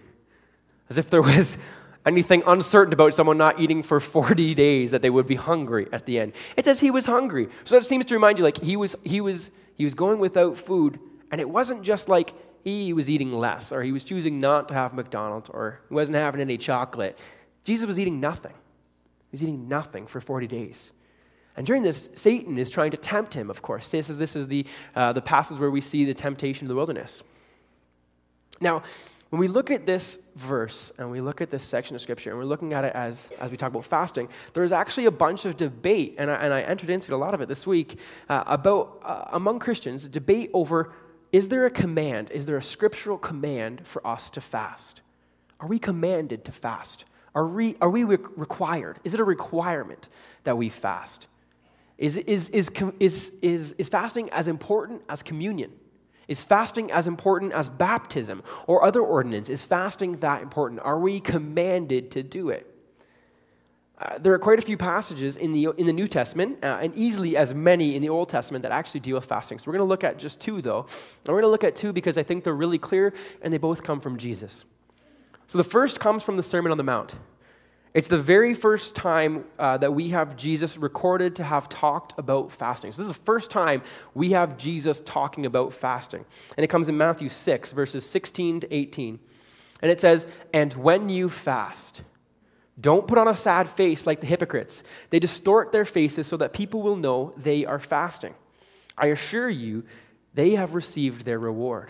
As 0.90 0.98
if 0.98 1.12
there 1.12 1.22
was 1.22 1.60
anything 2.08 2.42
uncertain 2.48 2.94
about 2.96 3.14
someone 3.14 3.38
not 3.38 3.60
eating 3.60 3.84
for 3.84 4.00
40 4.00 4.56
days 4.56 4.90
that 4.90 5.04
they 5.04 5.12
would 5.12 5.28
be 5.28 5.36
hungry 5.36 5.88
at 5.92 6.08
the 6.08 6.18
end. 6.18 6.34
It 6.58 6.66
says 6.66 6.80
he 6.80 6.90
was 6.90 7.06
hungry. 7.06 7.50
So 7.66 7.76
that 7.76 7.86
seems 7.86 8.04
to 8.08 8.16
remind 8.16 8.40
you 8.40 8.44
like 8.44 8.64
he 8.64 8.76
was, 8.76 8.96
he 9.04 9.22
was, 9.22 9.52
he 9.76 9.84
was 9.84 9.94
going 9.94 10.18
without 10.18 10.58
food, 10.58 11.00
and 11.30 11.40
it 11.40 11.52
wasn't 11.52 11.84
just 11.84 12.10
like 12.10 12.34
he 12.66 12.94
was 12.94 13.10
eating 13.10 13.32
less 13.32 13.72
or 13.72 13.84
he 13.84 13.92
was 13.92 14.04
choosing 14.04 14.40
not 14.40 14.68
to 14.68 14.74
have 14.74 14.94
McDonald's 14.94 15.50
or 15.50 15.80
he 15.88 15.94
wasn't 15.94 16.18
having 16.18 16.42
any 16.42 16.58
chocolate. 16.58 17.18
Jesus 17.64 17.86
was 17.86 18.00
eating 18.00 18.20
nothing. 18.20 18.54
He 18.54 19.34
was 19.34 19.44
eating 19.44 19.70
nothing 19.70 20.08
for 20.08 20.20
40 20.20 20.48
days. 20.48 20.92
And 21.56 21.66
during 21.66 21.84
this, 21.84 22.10
Satan 22.16 22.58
is 22.58 22.70
trying 22.70 22.92
to 22.92 22.98
tempt 22.98 23.36
him, 23.36 23.50
of 23.50 23.62
course. 23.62 23.92
This 23.92 24.10
is, 24.10 24.18
this 24.18 24.36
is 24.36 24.48
the, 24.48 24.66
uh, 24.96 25.14
the 25.14 25.22
passage 25.22 25.60
where 25.60 25.70
we 25.70 25.80
see 25.80 26.06
the 26.06 26.14
temptation 26.16 26.66
of 26.66 26.70
the 26.70 26.76
wilderness. 26.76 27.24
Now, 28.60 28.82
when 29.30 29.40
we 29.40 29.48
look 29.48 29.70
at 29.70 29.86
this 29.86 30.18
verse 30.36 30.92
and 30.98 31.12
we 31.12 31.22
look 31.22 31.42
at 31.42 31.52
this 31.52 31.64
section 31.64 31.96
of 31.96 32.02
scripture 32.02 32.32
and 32.32 32.40
we're 32.40 32.46
looking 32.46 32.74
at 32.74 32.84
it 32.84 32.94
as, 32.96 33.30
as 33.40 33.52
we 33.52 33.58
talk 33.58 33.70
about 33.70 33.86
fasting, 33.86 34.28
there's 34.54 34.72
actually 34.72 35.06
a 35.06 35.12
bunch 35.12 35.46
of 35.46 35.56
debate, 35.56 36.16
and 36.18 36.32
I, 36.32 36.36
and 36.36 36.54
I 36.54 36.62
entered 36.62 36.90
into 36.90 37.14
a 37.14 37.18
lot 37.18 37.34
of 37.34 37.42
it 37.42 37.48
this 37.48 37.68
week, 37.68 38.00
uh, 38.28 38.44
about 38.48 39.02
uh, 39.04 39.26
among 39.34 39.60
Christians, 39.60 40.08
debate 40.08 40.50
over 40.54 40.94
is 41.32 41.50
there 41.50 41.66
a 41.66 41.72
command, 41.72 42.32
is 42.32 42.46
there 42.46 42.58
a 42.58 42.64
scriptural 42.64 43.18
command 43.18 43.82
for 43.86 44.06
us 44.06 44.30
to 44.32 44.42
fast? 44.42 45.02
Are 45.60 45.68
we 45.68 45.80
commanded 45.80 46.46
to 46.46 46.52
fast? 46.52 47.06
Are 47.34 47.48
we, 47.48 47.76
are 47.82 47.90
we 47.90 48.04
re- 48.04 48.18
required? 48.36 49.00
Is 49.04 49.14
it 49.14 49.20
a 49.20 49.24
requirement 49.24 50.10
that 50.44 50.58
we 50.58 50.70
fast? 50.70 51.28
Is, 51.98 52.18
is, 52.18 52.50
is, 52.50 52.72
is, 53.00 53.32
is, 53.42 53.74
is 53.78 53.90
fasting 53.90 54.30
as 54.32 54.48
important 54.48 55.02
as 55.10 55.24
communion? 55.24 55.72
Is 56.28 56.42
fasting 56.42 56.92
as 56.92 57.08
important 57.08 57.54
as 57.54 57.70
baptism 57.70 58.44
or 58.68 58.84
other 58.84 59.02
ordinance? 59.02 59.50
Is 59.50 59.64
fasting 59.64 60.18
that 60.18 60.42
important? 60.42 60.82
Are 60.84 61.00
we 61.00 61.20
commanded 61.20 62.12
to 62.12 62.24
do 62.24 62.50
it? 62.50 62.75
Uh, 63.98 64.18
there 64.18 64.34
are 64.34 64.40
quite 64.40 64.60
a 64.60 64.62
few 64.62 64.76
passages 64.76 65.38
in 65.38 65.54
the, 65.54 65.70
in 65.78 65.86
the 65.86 65.94
New 65.94 66.08
Testament, 66.08 66.60
uh, 66.64 66.80
and 66.82 66.94
easily 66.96 67.38
as 67.38 67.54
many 67.54 67.96
in 67.96 68.02
the 68.02 68.10
Old 68.10 68.28
Testament, 68.28 68.64
that 68.64 68.74
actually 68.74 69.00
deal 69.00 69.16
with 69.16 69.26
fasting. 69.26 69.58
So 69.58 69.68
we're 69.68 69.78
going 69.78 69.88
to 69.88 69.90
look 69.90 70.04
at 70.04 70.20
just 70.20 70.42
two, 70.42 70.62
though. 70.62 70.82
And 70.82 71.28
we're 71.28 71.42
going 71.42 71.44
to 71.44 71.50
look 71.50 71.64
at 71.64 71.78
two 71.78 71.94
because 71.94 72.18
I 72.18 72.24
think 72.24 72.44
they're 72.44 72.54
really 72.54 72.78
clear 72.78 73.14
and 73.42 73.54
they 73.54 73.58
both 73.58 73.84
come 73.84 74.02
from 74.02 74.18
Jesus. 74.18 74.66
So 75.48 75.58
the 75.58 75.64
first 75.64 76.00
comes 76.00 76.24
from 76.24 76.36
the 76.36 76.44
Sermon 76.44 76.72
on 76.72 76.78
the 76.78 76.84
Mount. 76.84 77.16
It's 77.94 78.10
the 78.10 78.18
very 78.18 78.54
first 78.54 78.94
time 78.94 79.46
uh, 79.58 79.78
that 79.78 79.94
we 79.94 80.10
have 80.10 80.36
Jesus 80.36 80.78
recorded 80.78 81.38
to 81.38 81.46
have 81.46 81.70
talked 81.70 82.14
about 82.20 82.52
fasting. 82.52 82.92
So, 82.92 83.02
this 83.02 83.10
is 83.10 83.18
the 83.18 83.24
first 83.24 83.50
time 83.50 83.84
we 84.14 84.32
have 84.32 84.58
Jesus 84.58 85.00
talking 85.00 85.46
about 85.46 85.72
fasting. 85.72 86.26
And 86.58 86.66
it 86.66 86.68
comes 86.68 86.90
in 86.90 86.98
Matthew 86.98 87.30
6, 87.30 87.72
verses 87.72 88.06
16 88.06 88.60
to 88.60 88.76
18. 88.76 89.18
And 89.82 89.90
it 89.90 90.02
says, 90.02 90.28
And 90.54 90.74
when 90.74 91.08
you 91.08 91.30
fast, 91.30 92.04
don't 92.80 93.08
put 93.08 93.18
on 93.18 93.28
a 93.28 93.36
sad 93.36 93.70
face 93.70 94.06
like 94.06 94.20
the 94.20 94.28
hypocrites. 94.28 94.84
They 95.10 95.20
distort 95.20 95.72
their 95.72 95.86
faces 95.86 96.28
so 96.28 96.38
that 96.38 96.54
people 96.54 96.82
will 96.82 96.98
know 96.98 97.34
they 97.38 97.66
are 97.66 97.80
fasting. 97.80 98.36
I 98.98 99.08
assure 99.08 99.50
you, 99.50 99.84
they 100.34 100.52
have 100.56 100.76
received 100.76 101.26
their 101.26 101.40
reward. 101.40 101.90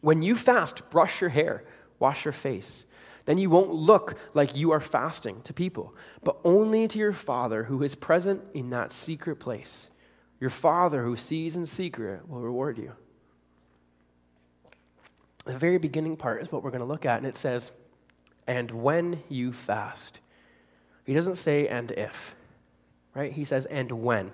When 0.00 0.22
you 0.22 0.34
fast, 0.34 0.88
brush 0.90 1.20
your 1.20 1.30
hair, 1.30 1.64
wash 1.98 2.24
your 2.24 2.32
face 2.32 2.84
then 3.30 3.38
you 3.38 3.50
won't 3.50 3.72
look 3.72 4.18
like 4.34 4.56
you 4.56 4.72
are 4.72 4.80
fasting 4.80 5.40
to 5.42 5.52
people, 5.52 5.94
but 6.24 6.38
only 6.44 6.88
to 6.88 6.98
your 6.98 7.12
Father 7.12 7.62
who 7.62 7.82
is 7.82 7.94
present 7.94 8.42
in 8.54 8.70
that 8.70 8.92
secret 8.92 9.36
place. 9.36 9.88
Your 10.40 10.50
Father 10.50 11.04
who 11.04 11.16
sees 11.16 11.56
in 11.56 11.64
secret 11.64 12.28
will 12.28 12.40
reward 12.40 12.76
you. 12.76 12.92
The 15.44 15.56
very 15.56 15.78
beginning 15.78 16.16
part 16.16 16.42
is 16.42 16.50
what 16.50 16.62
we're 16.62 16.70
going 16.70 16.80
to 16.80 16.86
look 16.86 17.06
at, 17.06 17.18
and 17.18 17.26
it 17.26 17.38
says, 17.38 17.70
and 18.46 18.70
when 18.70 19.22
you 19.28 19.52
fast. 19.52 20.20
He 21.04 21.14
doesn't 21.14 21.36
say 21.36 21.66
and 21.68 21.90
if, 21.92 22.34
right? 23.14 23.32
He 23.32 23.44
says 23.44 23.66
and 23.66 23.90
when. 23.90 24.32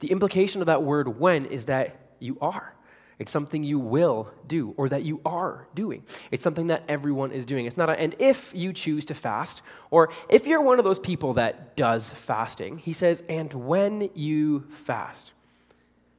The 0.00 0.10
implication 0.10 0.60
of 0.60 0.66
that 0.66 0.82
word 0.82 1.18
when 1.18 1.46
is 1.46 1.66
that 1.66 1.96
you 2.18 2.38
are. 2.40 2.74
It's 3.18 3.32
something 3.32 3.62
you 3.62 3.78
will 3.78 4.30
do 4.46 4.74
or 4.76 4.90
that 4.90 5.02
you 5.02 5.20
are 5.24 5.66
doing. 5.74 6.04
It's 6.30 6.42
something 6.42 6.66
that 6.66 6.82
everyone 6.86 7.32
is 7.32 7.46
doing. 7.46 7.64
It's 7.64 7.76
not 7.76 7.88
a, 7.88 7.98
and 7.98 8.14
if 8.18 8.52
you 8.54 8.74
choose 8.74 9.06
to 9.06 9.14
fast, 9.14 9.62
or 9.90 10.10
if 10.28 10.46
you're 10.46 10.60
one 10.60 10.78
of 10.78 10.84
those 10.84 10.98
people 10.98 11.34
that 11.34 11.76
does 11.76 12.12
fasting, 12.12 12.78
he 12.78 12.92
says, 12.92 13.22
and 13.28 13.52
when 13.54 14.10
you 14.14 14.66
fast. 14.70 15.32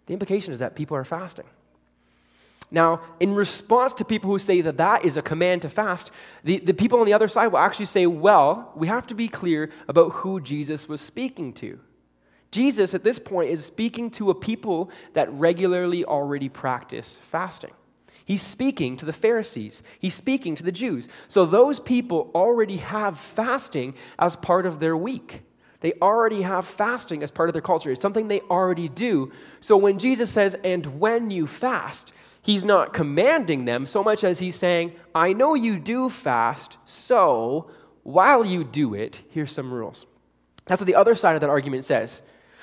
The 0.08 0.14
implication 0.14 0.54
is 0.54 0.60
that 0.60 0.76
people 0.76 0.98
are 0.98 1.04
fasting. 1.04 1.46
Now, 2.70 3.02
in 3.20 3.34
response 3.34 3.94
to 3.94 4.06
people 4.06 4.30
who 4.30 4.40
say 4.40 4.62
that 4.62 4.78
that 4.78 5.06
is 5.06 5.16
a 5.16 5.22
command 5.22 5.62
to 5.62 5.70
fast, 5.70 6.12
the, 6.44 6.58
the 6.60 6.74
people 6.74 7.00
on 7.00 7.06
the 7.06 7.14
other 7.14 7.30
side 7.30 7.48
will 7.48 7.60
actually 7.60 7.86
say, 7.86 8.06
well, 8.06 8.74
we 8.76 8.88
have 8.88 9.08
to 9.08 9.16
be 9.16 9.30
clear 9.30 9.72
about 9.88 10.10
who 10.10 10.42
Jesus 10.42 10.90
was 10.90 11.00
speaking 11.00 11.54
to. 11.54 11.80
Jesus, 12.52 12.94
at 12.94 13.04
this 13.04 13.20
point, 13.20 13.52
is 13.52 13.64
speaking 13.64 14.10
to 14.12 14.30
a 14.30 14.36
people 14.36 14.90
that 15.14 15.32
regularly 15.32 16.04
already 16.04 16.50
practice 16.50 17.20
fasting. 17.20 17.72
He's 18.26 18.42
speaking 18.42 18.98
to 18.98 19.06
the 19.06 19.14
Pharisees. 19.14 19.82
He's 20.00 20.16
speaking 20.16 20.56
to 20.56 20.64
the 20.64 20.72
Jews. 20.72 21.08
So 21.30 21.46
those 21.46 21.80
people 21.80 22.32
already 22.36 22.78
have 22.78 23.18
fasting 23.18 23.96
as 24.20 24.36
part 24.36 24.66
of 24.66 24.82
their 24.82 24.98
week. 24.98 25.44
They 25.80 25.94
already 26.02 26.42
have 26.42 26.66
fasting 26.66 27.24
as 27.24 27.32
part 27.32 27.48
of 27.48 27.54
their 27.54 27.62
culture. 27.62 27.90
It's 27.90 28.02
something 28.02 28.28
they 28.28 28.42
already 28.42 28.90
do. 28.90 29.32
So 29.62 29.78
when 29.78 29.98
Jesus 29.98 30.30
says, 30.30 30.58
and 30.64 31.00
when 31.00 31.32
you 31.32 31.48
fast, 31.48 32.12
he's 32.42 32.64
not 32.64 32.94
commanding 32.94 33.66
them 33.66 33.86
so 33.86 34.04
much 34.04 34.24
as 34.24 34.40
he's 34.40 34.56
saying, 34.56 34.94
I 35.14 35.34
know 35.34 35.54
you 35.54 35.80
do 35.80 36.10
fast, 36.10 36.78
so 36.86 37.70
while 38.04 38.46
you 38.46 38.64
do 38.64 38.94
it, 38.94 39.22
here's 39.30 39.52
some 39.52 39.72
rules. 39.74 40.06
That's 40.66 40.82
what 40.82 40.88
the 40.88 40.96
other 40.96 41.16
side 41.16 41.36
of 41.36 41.42
that 41.42 41.50
argument 41.50 41.86
says. 41.86 42.22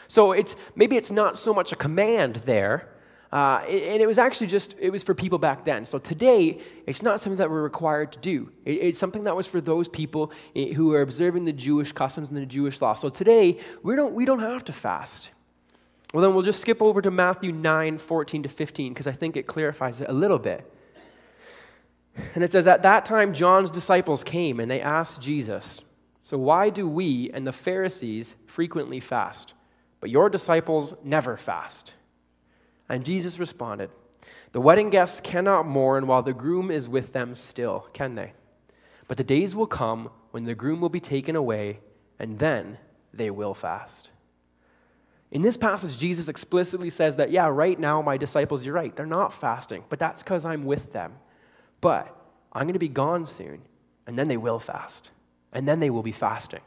So 0.08 0.32
it's 0.32 0.56
maybe 0.74 0.96
it's 0.96 1.10
not 1.10 1.38
so 1.38 1.52
much 1.52 1.72
a 1.72 1.76
command 1.76 2.36
there, 2.36 2.88
uh, 3.32 3.64
and 3.66 4.00
it 4.00 4.06
was 4.06 4.16
actually 4.16 4.46
just 4.46 4.76
it 4.78 4.90
was 4.90 5.02
for 5.02 5.14
people 5.14 5.38
back 5.38 5.64
then. 5.64 5.84
So 5.86 5.98
today 5.98 6.60
it's 6.86 7.02
not 7.02 7.20
something 7.20 7.38
that 7.38 7.50
we're 7.50 7.62
required 7.62 8.12
to 8.12 8.18
do. 8.20 8.52
it's 8.64 8.98
something 8.98 9.24
that 9.24 9.34
was 9.34 9.46
for 9.46 9.60
those 9.60 9.88
people 9.88 10.32
eh, 10.54 10.72
who 10.72 10.92
are 10.94 11.02
observing 11.02 11.44
the 11.44 11.52
Jewish 11.52 11.92
customs 11.92 12.28
and 12.28 12.38
the 12.38 12.46
Jewish 12.46 12.80
law. 12.80 12.94
So 12.94 13.08
today 13.08 13.58
we 13.82 13.96
don't 13.96 14.14
we 14.14 14.24
don't 14.24 14.40
have 14.40 14.64
to 14.66 14.72
fast. 14.72 15.30
Well, 16.14 16.22
then 16.22 16.32
we'll 16.32 16.44
just 16.44 16.60
skip 16.60 16.80
over 16.80 17.02
to 17.02 17.10
Matthew 17.10 17.52
9, 17.52 17.98
14 17.98 18.44
to 18.44 18.48
15, 18.48 18.94
because 18.94 19.06
I 19.06 19.12
think 19.12 19.36
it 19.36 19.46
clarifies 19.46 20.00
it 20.00 20.08
a 20.08 20.12
little 20.14 20.38
bit. 20.38 20.72
And 22.34 22.42
it 22.42 22.52
says, 22.52 22.66
At 22.66 22.82
that 22.84 23.04
time, 23.04 23.34
John's 23.34 23.68
disciples 23.68 24.24
came 24.24 24.60
and 24.60 24.70
they 24.70 24.80
asked 24.80 25.20
Jesus, 25.20 25.82
So 26.22 26.38
why 26.38 26.70
do 26.70 26.88
we 26.88 27.30
and 27.34 27.46
the 27.46 27.52
Pharisees 27.52 28.36
frequently 28.46 29.00
fast? 29.00 29.52
but 30.04 30.10
your 30.10 30.28
disciples 30.28 30.94
never 31.02 31.34
fast. 31.34 31.94
And 32.90 33.06
Jesus 33.06 33.38
responded, 33.38 33.88
The 34.52 34.60
wedding 34.60 34.90
guests 34.90 35.18
cannot 35.18 35.66
mourn 35.66 36.06
while 36.06 36.20
the 36.22 36.34
groom 36.34 36.70
is 36.70 36.86
with 36.86 37.14
them 37.14 37.34
still, 37.34 37.88
can 37.94 38.14
they? 38.14 38.34
But 39.08 39.16
the 39.16 39.24
days 39.24 39.56
will 39.56 39.66
come 39.66 40.10
when 40.30 40.42
the 40.42 40.54
groom 40.54 40.82
will 40.82 40.90
be 40.90 41.00
taken 41.00 41.34
away, 41.34 41.80
and 42.18 42.38
then 42.38 42.76
they 43.14 43.30
will 43.30 43.54
fast. 43.54 44.10
In 45.34 45.42
this 45.42 45.56
passage, 45.56 45.98
Jesus 45.98 46.28
explicitly 46.28 46.90
says 46.90 47.16
that, 47.16 47.32
yeah, 47.32 47.48
right 47.48 47.78
now, 47.78 48.00
my 48.00 48.16
disciples, 48.16 48.64
you're 48.64 48.74
right, 48.74 48.94
they're 48.94 49.04
not 49.04 49.34
fasting, 49.34 49.82
but 49.88 49.98
that's 49.98 50.22
because 50.22 50.44
I'm 50.44 50.64
with 50.64 50.92
them. 50.92 51.16
But 51.80 52.16
I'm 52.52 52.62
going 52.62 52.74
to 52.74 52.78
be 52.78 52.88
gone 52.88 53.26
soon, 53.26 53.62
and 54.06 54.16
then 54.16 54.28
they 54.28 54.36
will 54.36 54.60
fast, 54.60 55.10
and 55.52 55.66
then 55.66 55.80
they 55.80 55.90
will 55.90 56.04
be 56.04 56.12
fasting. 56.12 56.60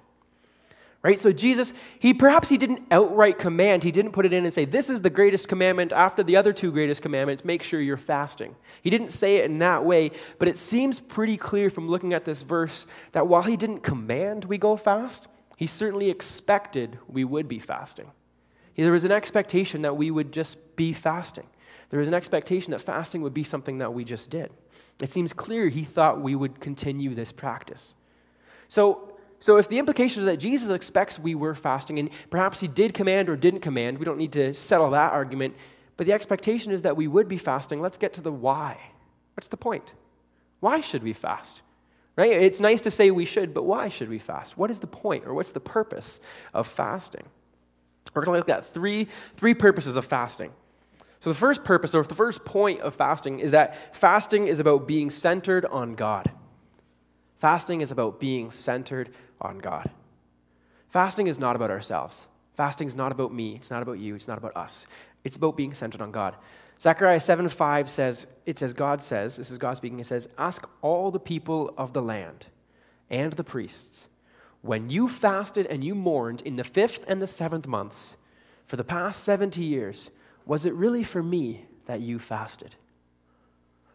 Right? 1.03 1.19
So 1.19 1.31
jesus 1.31 1.73
he 1.99 2.13
perhaps 2.13 2.49
he 2.49 2.57
didn't 2.57 2.81
outright 2.91 3.37
command 3.37 3.83
he 3.83 3.91
didn't 3.91 4.11
put 4.11 4.25
it 4.25 4.33
in 4.33 4.43
and 4.43 4.53
say 4.53 4.65
this 4.65 4.89
is 4.89 5.01
the 5.01 5.11
greatest 5.11 5.47
commandment 5.47 5.93
after 5.93 6.21
the 6.21 6.35
other 6.35 6.51
two 6.51 6.71
greatest 6.71 7.01
commandments 7.01 7.45
make 7.45 7.63
sure 7.63 7.79
you're 7.79 7.95
fasting. 7.95 8.55
He 8.81 8.89
didn't 8.89 9.09
say 9.09 9.37
it 9.37 9.45
in 9.45 9.59
that 9.59 9.85
way 9.85 10.11
but 10.39 10.49
it 10.49 10.57
seems 10.57 10.99
pretty 10.99 11.37
clear 11.37 11.69
from 11.69 11.87
looking 11.87 12.13
at 12.13 12.25
this 12.25 12.41
verse 12.41 12.87
that 13.13 13.27
while 13.27 13.43
he 13.43 13.55
didn't 13.55 13.83
command 13.83 14.45
we 14.45 14.57
go 14.57 14.75
fast 14.75 15.27
he 15.55 15.67
certainly 15.67 16.09
expected 16.09 16.97
we 17.07 17.23
would 17.23 17.47
be 17.47 17.59
fasting 17.59 18.11
there 18.83 18.91
was 18.91 19.05
an 19.05 19.11
expectation 19.11 19.81
that 19.81 19.97
we 19.97 20.11
would 20.11 20.31
just 20.31 20.75
be 20.75 20.93
fasting 20.93 21.47
there 21.89 21.99
was 21.99 22.07
an 22.07 22.13
expectation 22.13 22.71
that 22.71 22.81
fasting 22.81 23.21
would 23.21 23.33
be 23.33 23.43
something 23.43 23.77
that 23.77 23.93
we 23.93 24.03
just 24.03 24.29
did 24.29 24.51
it 25.01 25.09
seems 25.09 25.33
clear 25.33 25.67
he 25.69 25.83
thought 25.83 26.21
we 26.21 26.35
would 26.35 26.59
continue 26.59 27.13
this 27.13 27.31
practice 27.31 27.95
so 28.67 29.13
so, 29.39 29.57
if 29.57 29.69
the 29.69 29.77
implication 29.77 30.21
is 30.21 30.25
that 30.25 30.37
Jesus 30.37 30.69
expects 30.69 31.19
we 31.19 31.35
were 31.35 31.53
fasting, 31.53 31.99
and 31.99 32.09
perhaps 32.29 32.59
he 32.59 32.67
did 32.67 32.93
command 32.93 33.29
or 33.29 33.35
didn't 33.35 33.59
command, 33.59 33.99
we 33.99 34.05
don't 34.05 34.17
need 34.17 34.33
to 34.33 34.53
settle 34.53 34.89
that 34.91 35.13
argument, 35.13 35.55
but 35.95 36.07
the 36.07 36.13
expectation 36.13 36.71
is 36.71 36.81
that 36.81 36.97
we 36.97 37.07
would 37.07 37.27
be 37.27 37.37
fasting, 37.37 37.79
let's 37.79 37.97
get 37.97 38.13
to 38.13 38.21
the 38.21 38.31
why. 38.31 38.77
What's 39.35 39.47
the 39.49 39.57
point? 39.57 39.93
Why 40.59 40.81
should 40.81 41.03
we 41.03 41.13
fast? 41.13 41.61
Right? 42.15 42.31
It's 42.31 42.59
nice 42.59 42.81
to 42.81 42.91
say 42.91 43.11
we 43.11 43.25
should, 43.25 43.53
but 43.53 43.63
why 43.63 43.89
should 43.89 44.09
we 44.09 44.17
fast? 44.17 44.57
What 44.57 44.71
is 44.71 44.79
the 44.79 44.87
point, 44.87 45.25
or 45.27 45.35
what's 45.35 45.51
the 45.51 45.59
purpose 45.59 46.19
of 46.51 46.65
fasting? 46.65 47.27
We're 48.13 48.23
going 48.23 48.35
to 48.35 48.39
look 48.39 48.57
at 48.57 48.65
three, 48.65 49.07
three 49.35 49.53
purposes 49.53 49.95
of 49.95 50.05
fasting. 50.05 50.51
So, 51.19 51.31
the 51.31 51.35
first 51.35 51.63
purpose, 51.63 51.95
or 51.95 52.03
the 52.03 52.15
first 52.15 52.45
point 52.45 52.81
of 52.81 52.93
fasting, 52.93 53.39
is 53.39 53.51
that 53.51 53.95
fasting 53.95 54.47
is 54.47 54.59
about 54.59 54.87
being 54.87 55.09
centered 55.09 55.65
on 55.65 55.95
God. 55.95 56.31
Fasting 57.39 57.81
is 57.81 57.91
about 57.91 58.19
being 58.19 58.51
centered 58.51 59.09
on 59.41 59.57
God. 59.57 59.89
Fasting 60.89 61.27
is 61.27 61.39
not 61.39 61.55
about 61.55 61.71
ourselves. 61.71 62.27
Fasting 62.55 62.87
is 62.87 62.95
not 62.95 63.11
about 63.11 63.33
me. 63.33 63.55
It's 63.55 63.69
not 63.69 63.81
about 63.83 63.99
you. 63.99 64.15
It's 64.15 64.27
not 64.27 64.37
about 64.37 64.55
us. 64.55 64.87
It's 65.23 65.37
about 65.37 65.57
being 65.57 65.73
centered 65.73 66.01
on 66.01 66.11
God. 66.11 66.35
Zechariah 66.79 67.19
7 67.19 67.49
5 67.49 67.89
says, 67.89 68.27
it 68.45 68.59
says, 68.59 68.73
God 68.73 69.03
says, 69.03 69.37
this 69.37 69.51
is 69.51 69.57
God 69.57 69.77
speaking, 69.77 69.99
it 69.99 70.05
says, 70.05 70.29
Ask 70.37 70.67
all 70.81 71.11
the 71.11 71.19
people 71.19 71.73
of 71.77 71.93
the 71.93 72.01
land 72.01 72.47
and 73.09 73.33
the 73.33 73.43
priests, 73.43 74.09
when 74.61 74.89
you 74.89 75.07
fasted 75.07 75.65
and 75.67 75.83
you 75.83 75.95
mourned 75.95 76.41
in 76.41 76.55
the 76.55 76.63
fifth 76.63 77.05
and 77.07 77.21
the 77.21 77.27
seventh 77.27 77.67
months 77.67 78.17
for 78.65 78.75
the 78.75 78.83
past 78.83 79.23
70 79.23 79.63
years, 79.63 80.11
was 80.45 80.65
it 80.65 80.73
really 80.73 81.03
for 81.03 81.23
me 81.23 81.65
that 81.85 82.01
you 82.01 82.19
fasted? 82.19 82.75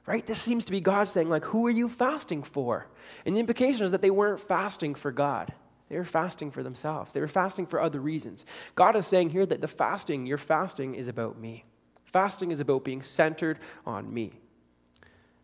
Right? 0.06 0.26
This 0.26 0.40
seems 0.40 0.64
to 0.64 0.72
be 0.72 0.80
God 0.80 1.08
saying, 1.08 1.28
like, 1.28 1.44
who 1.46 1.66
are 1.66 1.70
you 1.70 1.88
fasting 1.88 2.42
for? 2.42 2.88
And 3.24 3.36
the 3.36 3.40
implication 3.40 3.84
is 3.84 3.92
that 3.92 4.02
they 4.02 4.10
weren't 4.10 4.40
fasting 4.40 4.94
for 4.94 5.12
God. 5.12 5.52
They 5.88 5.96
were 5.96 6.04
fasting 6.04 6.50
for 6.50 6.62
themselves. 6.62 7.12
They 7.12 7.20
were 7.20 7.28
fasting 7.28 7.66
for 7.66 7.80
other 7.80 8.00
reasons. 8.00 8.46
God 8.74 8.96
is 8.96 9.06
saying 9.06 9.30
here 9.30 9.46
that 9.46 9.60
the 9.60 9.68
fasting, 9.68 10.26
your 10.26 10.38
fasting, 10.38 10.94
is 10.94 11.06
about 11.06 11.38
me. 11.38 11.64
Fasting 12.04 12.50
is 12.50 12.60
about 12.60 12.82
being 12.82 13.02
centered 13.02 13.58
on 13.86 14.12
me. 14.12 14.32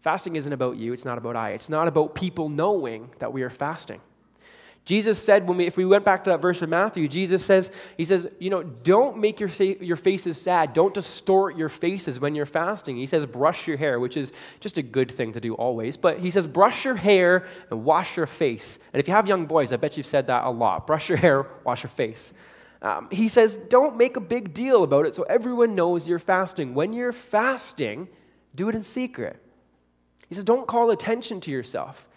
Fasting 0.00 0.36
isn't 0.36 0.52
about 0.52 0.76
you, 0.76 0.92
it's 0.92 1.04
not 1.04 1.18
about 1.18 1.36
I. 1.36 1.50
It's 1.50 1.68
not 1.68 1.88
about 1.88 2.14
people 2.14 2.48
knowing 2.48 3.10
that 3.18 3.32
we 3.32 3.42
are 3.42 3.50
fasting. 3.50 4.00
Jesus 4.84 5.22
said, 5.22 5.46
when 5.46 5.58
we, 5.58 5.66
if 5.66 5.76
we 5.76 5.84
went 5.84 6.04
back 6.04 6.24
to 6.24 6.30
that 6.30 6.40
verse 6.40 6.62
of 6.62 6.70
Matthew, 6.70 7.08
Jesus 7.08 7.44
says, 7.44 7.70
He 7.98 8.06
says, 8.06 8.26
you 8.38 8.48
know, 8.48 8.62
don't 8.62 9.18
make 9.18 9.38
your, 9.38 9.50
your 9.50 9.96
faces 9.96 10.40
sad. 10.40 10.72
Don't 10.72 10.94
distort 10.94 11.58
your 11.58 11.68
faces 11.68 12.18
when 12.18 12.34
you're 12.34 12.46
fasting. 12.46 12.96
He 12.96 13.04
says, 13.04 13.26
brush 13.26 13.66
your 13.66 13.76
hair, 13.76 14.00
which 14.00 14.16
is 14.16 14.32
just 14.60 14.78
a 14.78 14.82
good 14.82 15.10
thing 15.10 15.32
to 15.32 15.40
do 15.40 15.52
always. 15.54 15.98
But 15.98 16.20
He 16.20 16.30
says, 16.30 16.46
brush 16.46 16.86
your 16.86 16.94
hair 16.94 17.46
and 17.70 17.84
wash 17.84 18.16
your 18.16 18.26
face. 18.26 18.78
And 18.94 19.00
if 19.00 19.08
you 19.08 19.12
have 19.12 19.28
young 19.28 19.44
boys, 19.44 19.72
I 19.72 19.76
bet 19.76 19.98
you've 19.98 20.06
said 20.06 20.28
that 20.28 20.44
a 20.44 20.50
lot. 20.50 20.86
Brush 20.86 21.10
your 21.10 21.18
hair, 21.18 21.46
wash 21.64 21.82
your 21.82 21.90
face. 21.90 22.32
Um, 22.80 23.08
he 23.10 23.28
says, 23.28 23.56
don't 23.56 23.96
make 23.96 24.16
a 24.16 24.20
big 24.20 24.54
deal 24.54 24.84
about 24.84 25.04
it 25.04 25.16
so 25.16 25.24
everyone 25.24 25.74
knows 25.74 26.08
you're 26.08 26.18
fasting. 26.18 26.74
When 26.74 26.92
you're 26.92 27.12
fasting, 27.12 28.08
do 28.54 28.68
it 28.68 28.74
in 28.74 28.82
secret. 28.82 29.42
He 30.28 30.34
says, 30.34 30.44
don't 30.44 30.66
call 30.66 30.90
attention 30.90 31.40
to 31.42 31.50
yourself. 31.50 32.07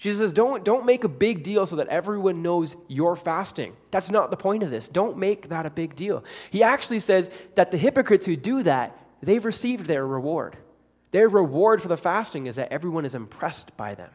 Jesus 0.00 0.20
says, 0.20 0.32
don't, 0.32 0.64
don't 0.64 0.86
make 0.86 1.04
a 1.04 1.08
big 1.08 1.42
deal 1.42 1.66
so 1.66 1.76
that 1.76 1.88
everyone 1.88 2.40
knows 2.40 2.74
you're 2.88 3.16
fasting. 3.16 3.76
That's 3.90 4.10
not 4.10 4.30
the 4.30 4.36
point 4.36 4.62
of 4.62 4.70
this. 4.70 4.88
Don't 4.88 5.18
make 5.18 5.50
that 5.50 5.66
a 5.66 5.70
big 5.70 5.94
deal. 5.94 6.24
He 6.48 6.62
actually 6.62 7.00
says 7.00 7.30
that 7.54 7.70
the 7.70 7.76
hypocrites 7.76 8.24
who 8.24 8.34
do 8.34 8.62
that, 8.62 8.98
they've 9.22 9.44
received 9.44 9.84
their 9.84 10.06
reward. 10.06 10.56
Their 11.10 11.28
reward 11.28 11.82
for 11.82 11.88
the 11.88 11.98
fasting 11.98 12.46
is 12.46 12.56
that 12.56 12.72
everyone 12.72 13.04
is 13.04 13.14
impressed 13.14 13.76
by 13.76 13.94
them. 13.94 14.08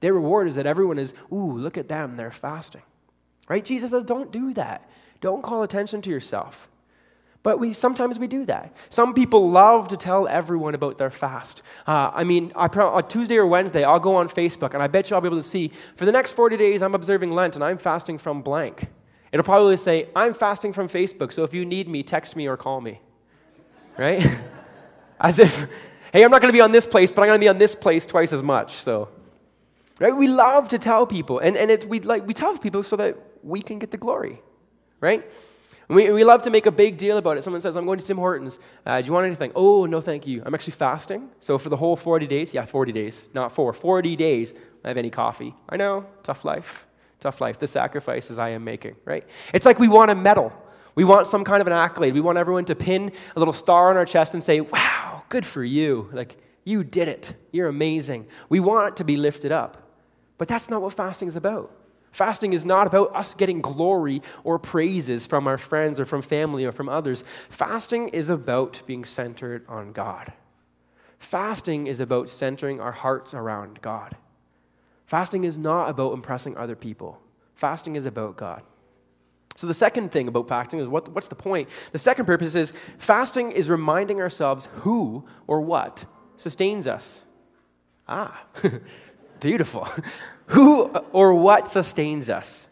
Their 0.00 0.14
reward 0.14 0.48
is 0.48 0.54
that 0.54 0.64
everyone 0.64 0.98
is, 0.98 1.12
ooh, 1.30 1.58
look 1.58 1.76
at 1.76 1.88
them, 1.88 2.16
they're 2.16 2.30
fasting. 2.30 2.82
Right? 3.48 3.64
Jesus 3.64 3.90
says, 3.90 4.04
don't 4.04 4.32
do 4.32 4.54
that. 4.54 4.88
Don't 5.20 5.42
call 5.42 5.62
attention 5.62 6.00
to 6.02 6.10
yourself. 6.10 6.70
But 7.42 7.60
we 7.60 7.72
sometimes 7.72 8.18
we 8.18 8.26
do 8.26 8.44
that. 8.46 8.74
Some 8.90 9.14
people 9.14 9.48
love 9.48 9.88
to 9.88 9.96
tell 9.96 10.26
everyone 10.26 10.74
about 10.74 10.98
their 10.98 11.10
fast. 11.10 11.62
Uh, 11.86 12.10
I 12.12 12.24
mean, 12.24 12.52
I, 12.56 12.66
on 12.66 13.08
Tuesday 13.08 13.36
or 13.36 13.46
Wednesday, 13.46 13.84
I'll 13.84 14.00
go 14.00 14.16
on 14.16 14.28
Facebook, 14.28 14.74
and 14.74 14.82
I 14.82 14.88
bet 14.88 15.08
you 15.08 15.14
I'll 15.14 15.20
be 15.20 15.28
able 15.28 15.38
to 15.38 15.42
see 15.42 15.70
for 15.96 16.04
the 16.04 16.12
next 16.12 16.32
40 16.32 16.56
days 16.56 16.82
I'm 16.82 16.94
observing 16.94 17.30
Lent 17.32 17.54
and 17.54 17.64
I'm 17.64 17.78
fasting 17.78 18.18
from 18.18 18.42
blank. 18.42 18.88
It'll 19.30 19.44
probably 19.44 19.76
say, 19.76 20.08
I'm 20.16 20.34
fasting 20.34 20.72
from 20.72 20.88
Facebook, 20.88 21.32
so 21.32 21.44
if 21.44 21.52
you 21.52 21.64
need 21.64 21.88
me, 21.88 22.02
text 22.02 22.34
me 22.34 22.46
or 22.48 22.56
call 22.56 22.80
me. 22.80 23.00
Right? 23.96 24.26
as 25.20 25.38
if, 25.38 25.66
hey, 26.12 26.24
I'm 26.24 26.30
not 26.30 26.40
going 26.40 26.50
to 26.50 26.56
be 26.56 26.60
on 26.60 26.72
this 26.72 26.86
place, 26.86 27.12
but 27.12 27.22
I'm 27.22 27.28
going 27.28 27.40
to 27.40 27.44
be 27.44 27.48
on 27.48 27.58
this 27.58 27.74
place 27.74 28.06
twice 28.06 28.32
as 28.32 28.42
much. 28.42 28.74
So, 28.74 29.08
right? 29.98 30.16
We 30.16 30.28
love 30.28 30.68
to 30.70 30.78
tell 30.78 31.06
people, 31.06 31.38
and, 31.40 31.56
and 31.56 31.70
it's, 31.70 31.84
we, 31.84 32.00
like, 32.00 32.26
we 32.26 32.34
tell 32.34 32.56
people 32.56 32.82
so 32.82 32.96
that 32.96 33.16
we 33.42 33.60
can 33.60 33.78
get 33.78 33.90
the 33.90 33.96
glory, 33.96 34.40
right? 35.00 35.28
We, 35.88 36.12
we 36.12 36.22
love 36.22 36.42
to 36.42 36.50
make 36.50 36.66
a 36.66 36.70
big 36.70 36.98
deal 36.98 37.16
about 37.16 37.38
it. 37.38 37.44
Someone 37.44 37.62
says, 37.62 37.74
I'm 37.74 37.86
going 37.86 37.98
to 37.98 38.04
Tim 38.04 38.18
Hortons. 38.18 38.58
Uh, 38.84 39.00
do 39.00 39.06
you 39.06 39.12
want 39.12 39.26
anything? 39.26 39.52
Oh, 39.54 39.86
no, 39.86 40.02
thank 40.02 40.26
you. 40.26 40.42
I'm 40.44 40.54
actually 40.54 40.72
fasting. 40.72 41.30
So 41.40 41.56
for 41.56 41.70
the 41.70 41.76
whole 41.76 41.96
40 41.96 42.26
days, 42.26 42.52
yeah, 42.52 42.66
40 42.66 42.92
days, 42.92 43.26
not 43.32 43.52
four, 43.52 43.72
40 43.72 44.14
days, 44.14 44.52
I 44.84 44.88
have 44.88 44.98
any 44.98 45.08
coffee. 45.08 45.54
I 45.68 45.78
know, 45.78 46.06
tough 46.22 46.44
life. 46.44 46.86
Tough 47.20 47.40
life. 47.40 47.58
The 47.58 47.66
sacrifices 47.66 48.38
I 48.38 48.50
am 48.50 48.64
making, 48.64 48.96
right? 49.06 49.26
It's 49.54 49.64
like 49.64 49.78
we 49.78 49.88
want 49.88 50.10
a 50.10 50.14
medal. 50.14 50.52
We 50.94 51.04
want 51.04 51.26
some 51.26 51.42
kind 51.42 51.60
of 51.60 51.66
an 51.66 51.72
accolade. 51.72 52.12
We 52.12 52.20
want 52.20 52.36
everyone 52.36 52.66
to 52.66 52.74
pin 52.74 53.10
a 53.34 53.38
little 53.38 53.54
star 53.54 53.88
on 53.88 53.96
our 53.96 54.04
chest 54.04 54.34
and 54.34 54.44
say, 54.44 54.60
wow, 54.60 55.22
good 55.30 55.46
for 55.46 55.64
you. 55.64 56.10
Like, 56.12 56.36
you 56.64 56.84
did 56.84 57.08
it. 57.08 57.34
You're 57.50 57.68
amazing. 57.68 58.26
We 58.50 58.60
want 58.60 58.98
to 58.98 59.04
be 59.04 59.16
lifted 59.16 59.52
up. 59.52 59.88
But 60.36 60.48
that's 60.48 60.68
not 60.68 60.82
what 60.82 60.92
fasting 60.92 61.28
is 61.28 61.36
about. 61.36 61.72
Fasting 62.18 62.52
is 62.52 62.64
not 62.64 62.88
about 62.88 63.14
us 63.14 63.32
getting 63.32 63.60
glory 63.60 64.22
or 64.42 64.58
praises 64.58 65.24
from 65.24 65.46
our 65.46 65.56
friends 65.56 66.00
or 66.00 66.04
from 66.04 66.20
family 66.20 66.64
or 66.64 66.72
from 66.72 66.88
others. 66.88 67.22
Fasting 67.48 68.08
is 68.08 68.28
about 68.28 68.82
being 68.86 69.04
centered 69.04 69.64
on 69.68 69.92
God. 69.92 70.32
Fasting 71.20 71.86
is 71.86 72.00
about 72.00 72.28
centering 72.28 72.80
our 72.80 72.90
hearts 72.90 73.34
around 73.34 73.80
God. 73.82 74.16
Fasting 75.06 75.44
is 75.44 75.56
not 75.56 75.88
about 75.88 76.12
impressing 76.12 76.56
other 76.56 76.74
people. 76.74 77.20
Fasting 77.54 77.94
is 77.94 78.04
about 78.04 78.36
God. 78.36 78.62
So, 79.54 79.68
the 79.68 79.74
second 79.74 80.10
thing 80.10 80.26
about 80.26 80.48
fasting 80.48 80.80
is 80.80 80.88
what, 80.88 81.08
what's 81.10 81.28
the 81.28 81.36
point? 81.36 81.68
The 81.92 81.98
second 81.98 82.26
purpose 82.26 82.56
is 82.56 82.72
fasting 82.98 83.52
is 83.52 83.70
reminding 83.70 84.20
ourselves 84.20 84.66
who 84.78 85.24
or 85.46 85.60
what 85.60 86.04
sustains 86.36 86.88
us. 86.88 87.22
Ah, 88.08 88.44
beautiful. 89.40 89.88
who 90.48 90.88
or 91.12 91.34
what 91.34 91.68
sustains 91.68 92.28
us. 92.28 92.68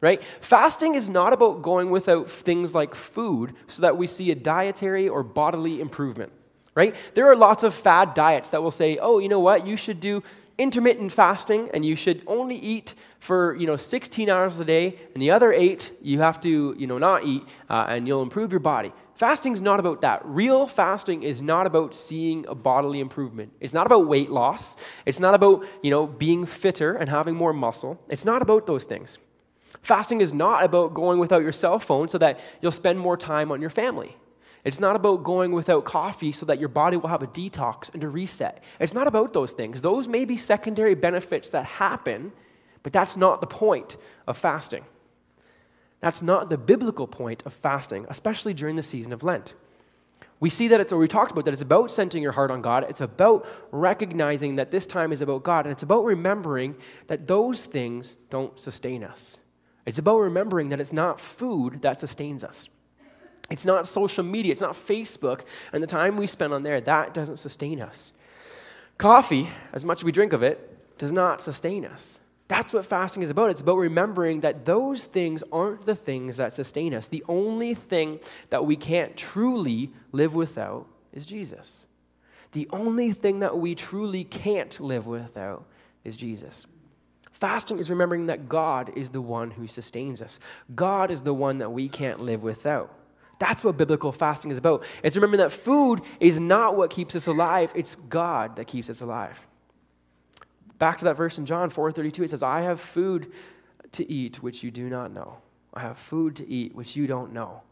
Right? 0.00 0.22
Fasting 0.40 0.94
is 0.94 1.08
not 1.08 1.32
about 1.32 1.62
going 1.62 1.90
without 1.90 2.28
things 2.28 2.74
like 2.74 2.94
food 2.94 3.54
so 3.68 3.82
that 3.82 3.96
we 3.96 4.06
see 4.06 4.30
a 4.30 4.34
dietary 4.34 5.08
or 5.08 5.22
bodily 5.22 5.80
improvement. 5.80 6.30
Right? 6.74 6.94
There 7.14 7.30
are 7.30 7.36
lots 7.36 7.62
of 7.62 7.72
fad 7.72 8.14
diets 8.14 8.50
that 8.50 8.62
will 8.62 8.70
say, 8.70 8.98
oh, 8.98 9.18
you 9.18 9.28
know 9.28 9.40
what? 9.40 9.66
You 9.66 9.76
should 9.76 10.00
do 10.00 10.22
intermittent 10.58 11.10
fasting 11.10 11.70
and 11.72 11.84
you 11.86 11.96
should 11.96 12.22
only 12.26 12.56
eat 12.56 12.94
for 13.18 13.56
you 13.56 13.66
know 13.66 13.76
16 13.76 14.28
hours 14.28 14.60
a 14.60 14.64
day 14.64 14.96
and 15.12 15.20
the 15.20 15.32
other 15.32 15.52
eight 15.52 15.92
you 16.00 16.20
have 16.20 16.40
to 16.40 16.76
you 16.78 16.86
know 16.86 16.96
not 16.96 17.24
eat 17.24 17.42
uh, 17.68 17.86
and 17.88 18.06
you'll 18.06 18.22
improve 18.22 18.52
your 18.52 18.60
body 18.60 18.92
Fasting 19.14 19.52
is 19.52 19.60
not 19.60 19.78
about 19.78 20.00
that. 20.00 20.22
Real 20.24 20.66
fasting 20.66 21.22
is 21.22 21.40
not 21.40 21.66
about 21.66 21.94
seeing 21.94 22.44
a 22.46 22.54
bodily 22.54 22.98
improvement. 22.98 23.52
It's 23.60 23.72
not 23.72 23.86
about 23.86 24.08
weight 24.08 24.30
loss. 24.30 24.76
It's 25.06 25.20
not 25.20 25.34
about, 25.34 25.64
you 25.82 25.90
know, 25.90 26.06
being 26.06 26.46
fitter 26.46 26.94
and 26.96 27.08
having 27.08 27.36
more 27.36 27.52
muscle. 27.52 28.00
It's 28.08 28.24
not 28.24 28.42
about 28.42 28.66
those 28.66 28.86
things. 28.86 29.18
Fasting 29.82 30.20
is 30.20 30.32
not 30.32 30.64
about 30.64 30.94
going 30.94 31.20
without 31.20 31.42
your 31.42 31.52
cell 31.52 31.78
phone 31.78 32.08
so 32.08 32.18
that 32.18 32.40
you'll 32.60 32.72
spend 32.72 32.98
more 32.98 33.16
time 33.16 33.52
on 33.52 33.60
your 33.60 33.70
family. 33.70 34.16
It's 34.64 34.80
not 34.80 34.96
about 34.96 35.22
going 35.22 35.52
without 35.52 35.84
coffee 35.84 36.32
so 36.32 36.46
that 36.46 36.58
your 36.58 36.70
body 36.70 36.96
will 36.96 37.10
have 37.10 37.22
a 37.22 37.26
detox 37.26 37.92
and 37.92 38.02
a 38.02 38.08
reset. 38.08 38.64
It's 38.80 38.94
not 38.94 39.06
about 39.06 39.32
those 39.32 39.52
things. 39.52 39.82
Those 39.82 40.08
may 40.08 40.24
be 40.24 40.38
secondary 40.38 40.94
benefits 40.94 41.50
that 41.50 41.66
happen, 41.66 42.32
but 42.82 42.92
that's 42.92 43.16
not 43.16 43.40
the 43.40 43.46
point 43.46 43.96
of 44.26 44.38
fasting. 44.38 44.84
That's 46.04 46.20
not 46.20 46.50
the 46.50 46.58
biblical 46.58 47.06
point 47.06 47.42
of 47.46 47.54
fasting, 47.54 48.04
especially 48.10 48.52
during 48.52 48.76
the 48.76 48.82
season 48.82 49.10
of 49.14 49.22
Lent. 49.22 49.54
We 50.38 50.50
see 50.50 50.68
that 50.68 50.78
it's, 50.78 50.92
or 50.92 50.98
we 50.98 51.08
talked 51.08 51.32
about 51.32 51.46
that 51.46 51.54
it's 51.54 51.62
about 51.62 51.90
centering 51.90 52.22
your 52.22 52.32
heart 52.32 52.50
on 52.50 52.60
God. 52.60 52.84
It's 52.90 53.00
about 53.00 53.48
recognizing 53.70 54.56
that 54.56 54.70
this 54.70 54.86
time 54.86 55.12
is 55.12 55.22
about 55.22 55.44
God. 55.44 55.64
And 55.64 55.72
it's 55.72 55.82
about 55.82 56.04
remembering 56.04 56.76
that 57.06 57.26
those 57.26 57.64
things 57.64 58.16
don't 58.28 58.60
sustain 58.60 59.02
us. 59.02 59.38
It's 59.86 59.96
about 59.96 60.18
remembering 60.18 60.68
that 60.68 60.78
it's 60.78 60.92
not 60.92 61.22
food 61.22 61.80
that 61.80 62.00
sustains 62.00 62.44
us. 62.44 62.68
It's 63.48 63.64
not 63.64 63.88
social 63.88 64.24
media. 64.24 64.52
It's 64.52 64.60
not 64.60 64.74
Facebook 64.74 65.46
and 65.72 65.82
the 65.82 65.86
time 65.86 66.18
we 66.18 66.26
spend 66.26 66.52
on 66.52 66.60
there. 66.60 66.82
That 66.82 67.14
doesn't 67.14 67.38
sustain 67.38 67.80
us. 67.80 68.12
Coffee, 68.98 69.48
as 69.72 69.86
much 69.86 70.00
as 70.00 70.04
we 70.04 70.12
drink 70.12 70.34
of 70.34 70.42
it, 70.42 70.98
does 70.98 71.12
not 71.12 71.40
sustain 71.40 71.86
us. 71.86 72.20
That's 72.54 72.72
what 72.72 72.84
fasting 72.84 73.24
is 73.24 73.30
about. 73.30 73.50
It's 73.50 73.62
about 73.62 73.78
remembering 73.78 74.42
that 74.42 74.64
those 74.64 75.06
things 75.06 75.42
aren't 75.50 75.86
the 75.86 75.96
things 75.96 76.36
that 76.36 76.52
sustain 76.52 76.94
us. 76.94 77.08
The 77.08 77.24
only 77.28 77.74
thing 77.74 78.20
that 78.50 78.64
we 78.64 78.76
can't 78.76 79.16
truly 79.16 79.90
live 80.12 80.36
without 80.36 80.86
is 81.12 81.26
Jesus. 81.26 81.84
The 82.52 82.68
only 82.70 83.10
thing 83.10 83.40
that 83.40 83.58
we 83.58 83.74
truly 83.74 84.22
can't 84.22 84.78
live 84.78 85.08
without 85.08 85.66
is 86.04 86.16
Jesus. 86.16 86.64
Fasting 87.32 87.80
is 87.80 87.90
remembering 87.90 88.26
that 88.26 88.48
God 88.48 88.92
is 88.94 89.10
the 89.10 89.20
one 89.20 89.50
who 89.50 89.66
sustains 89.66 90.22
us. 90.22 90.38
God 90.76 91.10
is 91.10 91.22
the 91.22 91.34
one 91.34 91.58
that 91.58 91.70
we 91.70 91.88
can't 91.88 92.20
live 92.20 92.44
without. 92.44 92.96
That's 93.40 93.64
what 93.64 93.76
biblical 93.76 94.12
fasting 94.12 94.52
is 94.52 94.58
about. 94.58 94.84
It's 95.02 95.16
remembering 95.16 95.40
that 95.40 95.50
food 95.50 96.02
is 96.20 96.38
not 96.38 96.76
what 96.76 96.90
keeps 96.90 97.16
us 97.16 97.26
alive, 97.26 97.72
it's 97.74 97.96
God 97.96 98.54
that 98.54 98.68
keeps 98.68 98.88
us 98.88 99.00
alive. 99.00 99.44
Back 100.78 100.98
to 100.98 101.04
that 101.04 101.16
verse 101.16 101.38
in 101.38 101.46
John 101.46 101.70
4:32 101.70 102.24
it 102.24 102.30
says, 102.30 102.42
"I 102.42 102.62
have 102.62 102.80
food 102.80 103.32
to 103.92 104.10
eat 104.10 104.42
which 104.42 104.62
you 104.62 104.70
do 104.70 104.88
not 104.88 105.12
know. 105.12 105.38
I 105.72 105.80
have 105.80 105.98
food 105.98 106.36
to 106.36 106.48
eat 106.48 106.74
which 106.74 106.96
you 106.96 107.06
don't 107.06 107.32
know." 107.32 107.62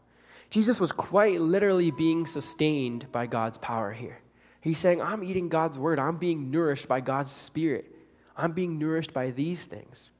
Jesus 0.49 0.79
was 0.79 0.91
quite 0.91 1.41
literally 1.41 1.91
being 1.91 2.25
sustained 2.25 3.11
by 3.11 3.25
God's 3.25 3.57
power 3.57 3.91
here. 3.91 4.19
He's 4.61 4.79
saying, 4.79 5.01
"I'm 5.01 5.23
eating 5.23 5.49
God's 5.49 5.77
word. 5.77 5.99
I'm 5.99 6.17
being 6.17 6.49
nourished 6.49 6.87
by 6.87 7.01
God's 7.01 7.31
spirit. 7.31 7.93
I'm 8.37 8.51
being 8.51 8.77
nourished 8.77 9.13
by 9.13 9.31
these 9.31 9.65
things." 9.65 10.11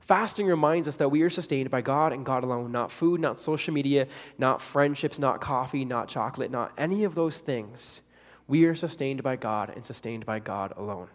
Fasting 0.00 0.46
reminds 0.46 0.88
us 0.88 0.96
that 0.96 1.10
we 1.10 1.20
are 1.20 1.30
sustained 1.30 1.70
by 1.70 1.82
God 1.82 2.14
and 2.14 2.24
God 2.24 2.42
alone, 2.42 2.72
not 2.72 2.90
food, 2.90 3.20
not 3.20 3.38
social 3.38 3.74
media, 3.74 4.08
not 4.38 4.62
friendships, 4.62 5.18
not 5.18 5.40
coffee, 5.42 5.84
not 5.84 6.08
chocolate, 6.08 6.50
not 6.50 6.72
any 6.78 7.04
of 7.04 7.14
those 7.14 7.42
things. 7.42 8.00
We 8.46 8.64
are 8.64 8.74
sustained 8.74 9.22
by 9.22 9.36
God 9.36 9.68
and 9.68 9.84
sustained 9.84 10.24
by 10.24 10.38
God 10.38 10.72
alone. 10.78 11.08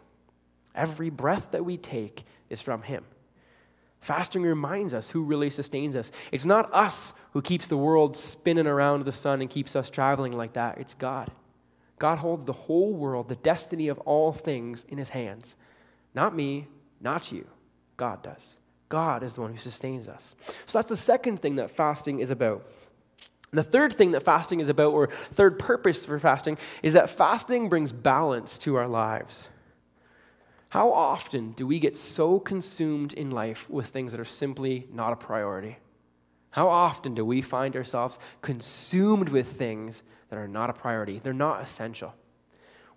Every 0.76 1.10
breath 1.10 1.52
that 1.52 1.66
we 1.66 1.78
take 1.78 2.26
is 2.50 2.62
from 2.62 2.82
Him. 2.82 3.06
Fasting 4.00 4.44
reminds 4.44 4.94
us 4.94 5.10
who 5.10 5.24
really 5.24 5.50
sustains 5.50 5.96
us. 5.96 6.12
It's 6.32 6.46
not 6.46 6.74
us 6.74 7.14
who 7.32 7.42
keeps 7.42 7.70
the 7.70 7.78
world 7.78 8.18
spinning 8.18 8.68
around 8.68 9.04
the 9.04 9.12
sun 9.14 9.40
and 9.40 9.50
keeps 9.50 9.76
us 9.76 9.90
traveling 9.90 10.34
like 10.34 10.54
that. 10.54 10.78
It's 10.78 10.94
God. 10.94 11.32
God 12.00 12.18
holds 12.18 12.44
the 12.44 12.54
whole 12.54 12.94
world, 12.94 13.30
the 13.30 13.36
destiny 13.36 13.88
of 13.88 14.00
all 14.00 14.34
things, 14.34 14.86
in 14.90 14.98
His 14.98 15.10
hands. 15.10 15.56
Not 16.14 16.36
me, 16.36 16.68
not 17.00 17.32
you. 17.32 17.48
God 17.96 18.22
does. 18.22 18.58
God 18.90 19.24
is 19.24 19.36
the 19.36 19.42
one 19.42 19.52
who 19.52 19.58
sustains 19.58 20.08
us. 20.08 20.36
So 20.66 20.78
that's 20.78 20.90
the 20.90 20.98
second 20.98 21.38
thing 21.42 21.56
that 21.56 21.72
fasting 21.72 22.20
is 22.20 22.30
about. 22.30 22.68
And 23.52 23.58
the 23.60 23.64
third 23.64 23.94
thing 23.94 24.12
that 24.12 24.24
fasting 24.24 24.60
is 24.60 24.68
about, 24.68 24.94
or 24.94 25.08
third 25.08 25.60
purpose 25.60 26.06
for 26.06 26.20
fasting, 26.20 26.58
is 26.82 26.94
that 26.94 27.10
fasting 27.10 27.70
brings 27.70 27.92
balance 27.92 28.58
to 28.60 28.76
our 28.76 28.88
lives. 28.88 29.48
How 30.74 30.92
often 30.92 31.52
do 31.52 31.68
we 31.68 31.78
get 31.78 31.96
so 31.96 32.40
consumed 32.40 33.14
in 33.14 33.30
life 33.30 33.70
with 33.70 33.90
things 33.90 34.12
that 34.12 34.20
are 34.20 34.26
simply 34.26 34.88
not 34.92 35.14
a 35.14 35.16
priority? 35.16 35.78
How 36.50 36.68
often 36.68 37.14
do 37.14 37.24
we 37.24 37.44
find 37.44 37.76
ourselves 37.76 38.18
consumed 38.42 39.30
with 39.30 39.50
things 39.50 40.02
that 40.30 40.40
are 40.40 40.48
not 40.48 40.72
a 40.72 40.74
priority? 40.74 41.20
They're 41.20 41.32
not 41.32 41.62
essential. 41.62 42.16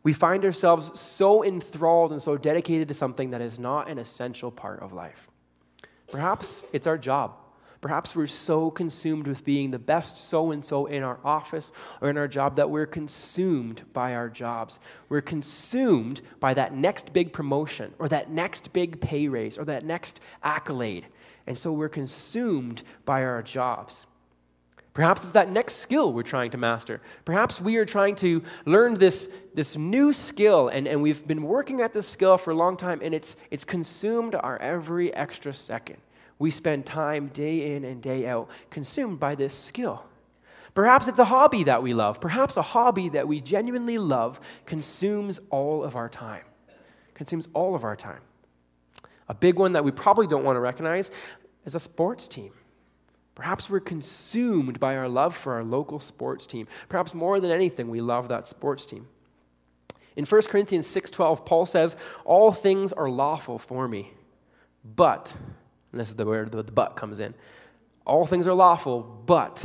We 0.02 0.14
find 0.14 0.42
ourselves 0.46 0.98
so 0.98 1.44
enthralled 1.44 2.12
and 2.12 2.22
so 2.22 2.38
dedicated 2.38 2.88
to 2.88 2.94
something 2.94 3.28
that 3.32 3.42
is 3.42 3.58
not 3.58 3.90
an 3.90 3.98
essential 3.98 4.50
part 4.50 4.80
of 4.80 4.94
life. 4.94 5.28
Perhaps 6.10 6.64
it's 6.72 6.86
our 6.86 6.96
job. 6.96 7.34
Perhaps 7.86 8.16
we're 8.16 8.26
so 8.26 8.68
consumed 8.68 9.28
with 9.28 9.44
being 9.44 9.70
the 9.70 9.78
best 9.78 10.18
so 10.18 10.50
and 10.50 10.64
so 10.64 10.86
in 10.86 11.04
our 11.04 11.20
office 11.22 11.70
or 12.00 12.10
in 12.10 12.18
our 12.18 12.26
job 12.26 12.56
that 12.56 12.68
we're 12.68 12.84
consumed 12.84 13.82
by 13.92 14.12
our 14.16 14.28
jobs. 14.28 14.80
We're 15.08 15.20
consumed 15.20 16.20
by 16.40 16.52
that 16.54 16.74
next 16.74 17.12
big 17.12 17.32
promotion 17.32 17.94
or 18.00 18.08
that 18.08 18.28
next 18.28 18.72
big 18.72 19.00
pay 19.00 19.28
raise 19.28 19.56
or 19.56 19.64
that 19.66 19.84
next 19.84 20.18
accolade. 20.42 21.06
And 21.46 21.56
so 21.56 21.72
we're 21.72 21.88
consumed 21.88 22.82
by 23.04 23.22
our 23.22 23.40
jobs. 23.40 24.06
Perhaps 24.92 25.22
it's 25.22 25.32
that 25.34 25.52
next 25.52 25.76
skill 25.76 26.12
we're 26.12 26.24
trying 26.24 26.50
to 26.50 26.58
master. 26.58 27.00
Perhaps 27.24 27.60
we 27.60 27.76
are 27.76 27.84
trying 27.84 28.16
to 28.16 28.42
learn 28.64 28.94
this, 28.94 29.30
this 29.54 29.76
new 29.76 30.12
skill, 30.12 30.66
and, 30.66 30.88
and 30.88 31.02
we've 31.02 31.24
been 31.24 31.44
working 31.44 31.82
at 31.82 31.94
this 31.94 32.08
skill 32.08 32.36
for 32.36 32.50
a 32.50 32.56
long 32.56 32.76
time, 32.76 32.98
and 33.00 33.14
it's, 33.14 33.36
it's 33.52 33.64
consumed 33.64 34.34
our 34.34 34.58
every 34.58 35.14
extra 35.14 35.52
second. 35.52 35.98
We 36.38 36.50
spend 36.50 36.86
time 36.86 37.28
day 37.28 37.74
in 37.74 37.84
and 37.84 38.02
day 38.02 38.26
out 38.26 38.48
consumed 38.70 39.18
by 39.18 39.34
this 39.34 39.54
skill. 39.54 40.04
Perhaps 40.74 41.08
it's 41.08 41.18
a 41.18 41.24
hobby 41.24 41.64
that 41.64 41.82
we 41.82 41.94
love. 41.94 42.20
Perhaps 42.20 42.58
a 42.58 42.62
hobby 42.62 43.08
that 43.08 43.26
we 43.26 43.40
genuinely 43.40 43.96
love 43.96 44.40
consumes 44.66 45.40
all 45.48 45.82
of 45.82 45.96
our 45.96 46.08
time. 46.08 46.44
Consumes 47.14 47.48
all 47.54 47.74
of 47.74 47.82
our 47.82 47.96
time. 47.96 48.20
A 49.28 49.34
big 49.34 49.58
one 49.58 49.72
that 49.72 49.84
we 49.84 49.90
probably 49.90 50.26
don't 50.26 50.44
want 50.44 50.56
to 50.56 50.60
recognize 50.60 51.10
is 51.64 51.74
a 51.74 51.80
sports 51.80 52.28
team. 52.28 52.52
Perhaps 53.34 53.68
we're 53.68 53.80
consumed 53.80 54.78
by 54.78 54.96
our 54.96 55.08
love 55.08 55.34
for 55.34 55.54
our 55.54 55.64
local 55.64 55.98
sports 55.98 56.46
team. 56.46 56.66
Perhaps 56.88 57.14
more 57.14 57.40
than 57.40 57.50
anything, 57.50 57.88
we 57.88 58.00
love 58.00 58.28
that 58.28 58.46
sports 58.46 58.84
team. 58.86 59.08
In 60.14 60.24
1 60.24 60.48
Corinthians 60.48 60.86
6:12, 60.86 61.44
Paul 61.44 61.66
says, 61.66 61.96
"All 62.24 62.52
things 62.52 62.92
are 62.92 63.10
lawful 63.10 63.58
for 63.58 63.88
me, 63.88 64.14
but 64.84 65.36
and 65.96 66.00
this 66.00 66.08
is 66.08 66.16
the 66.16 66.26
where 66.26 66.44
the 66.44 66.62
but 66.62 66.96
comes 66.96 67.20
in. 67.20 67.34
All 68.04 68.26
things 68.26 68.46
are 68.46 68.54
lawful, 68.54 69.00
but 69.26 69.64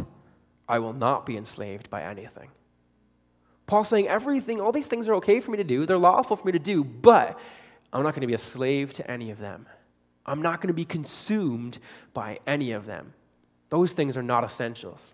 I 0.67 0.79
will 0.79 0.93
not 0.93 1.25
be 1.25 1.37
enslaved 1.37 1.89
by 1.89 2.01
anything." 2.03 2.49
Paul's 3.67 3.89
saying 3.89 4.07
everything, 4.07 4.59
all 4.59 4.71
these 4.71 4.87
things 4.87 5.07
are 5.07 5.15
okay 5.15 5.39
for 5.39 5.51
me 5.51 5.57
to 5.57 5.63
do, 5.63 5.85
they're 5.85 5.97
lawful 5.97 6.35
for 6.35 6.45
me 6.45 6.51
to 6.51 6.59
do, 6.59 6.83
but 6.83 7.39
I'm 7.93 8.03
not 8.03 8.13
going 8.13 8.21
to 8.21 8.27
be 8.27 8.33
a 8.33 8.37
slave 8.37 8.93
to 8.93 9.11
any 9.11 9.31
of 9.31 9.39
them. 9.39 9.67
I'm 10.25 10.41
not 10.41 10.61
going 10.61 10.67
to 10.67 10.73
be 10.73 10.85
consumed 10.85 11.79
by 12.13 12.39
any 12.47 12.71
of 12.71 12.85
them. 12.85 13.13
Those 13.69 13.93
things 13.93 14.17
are 14.17 14.23
not 14.23 14.43
essentials. 14.43 15.13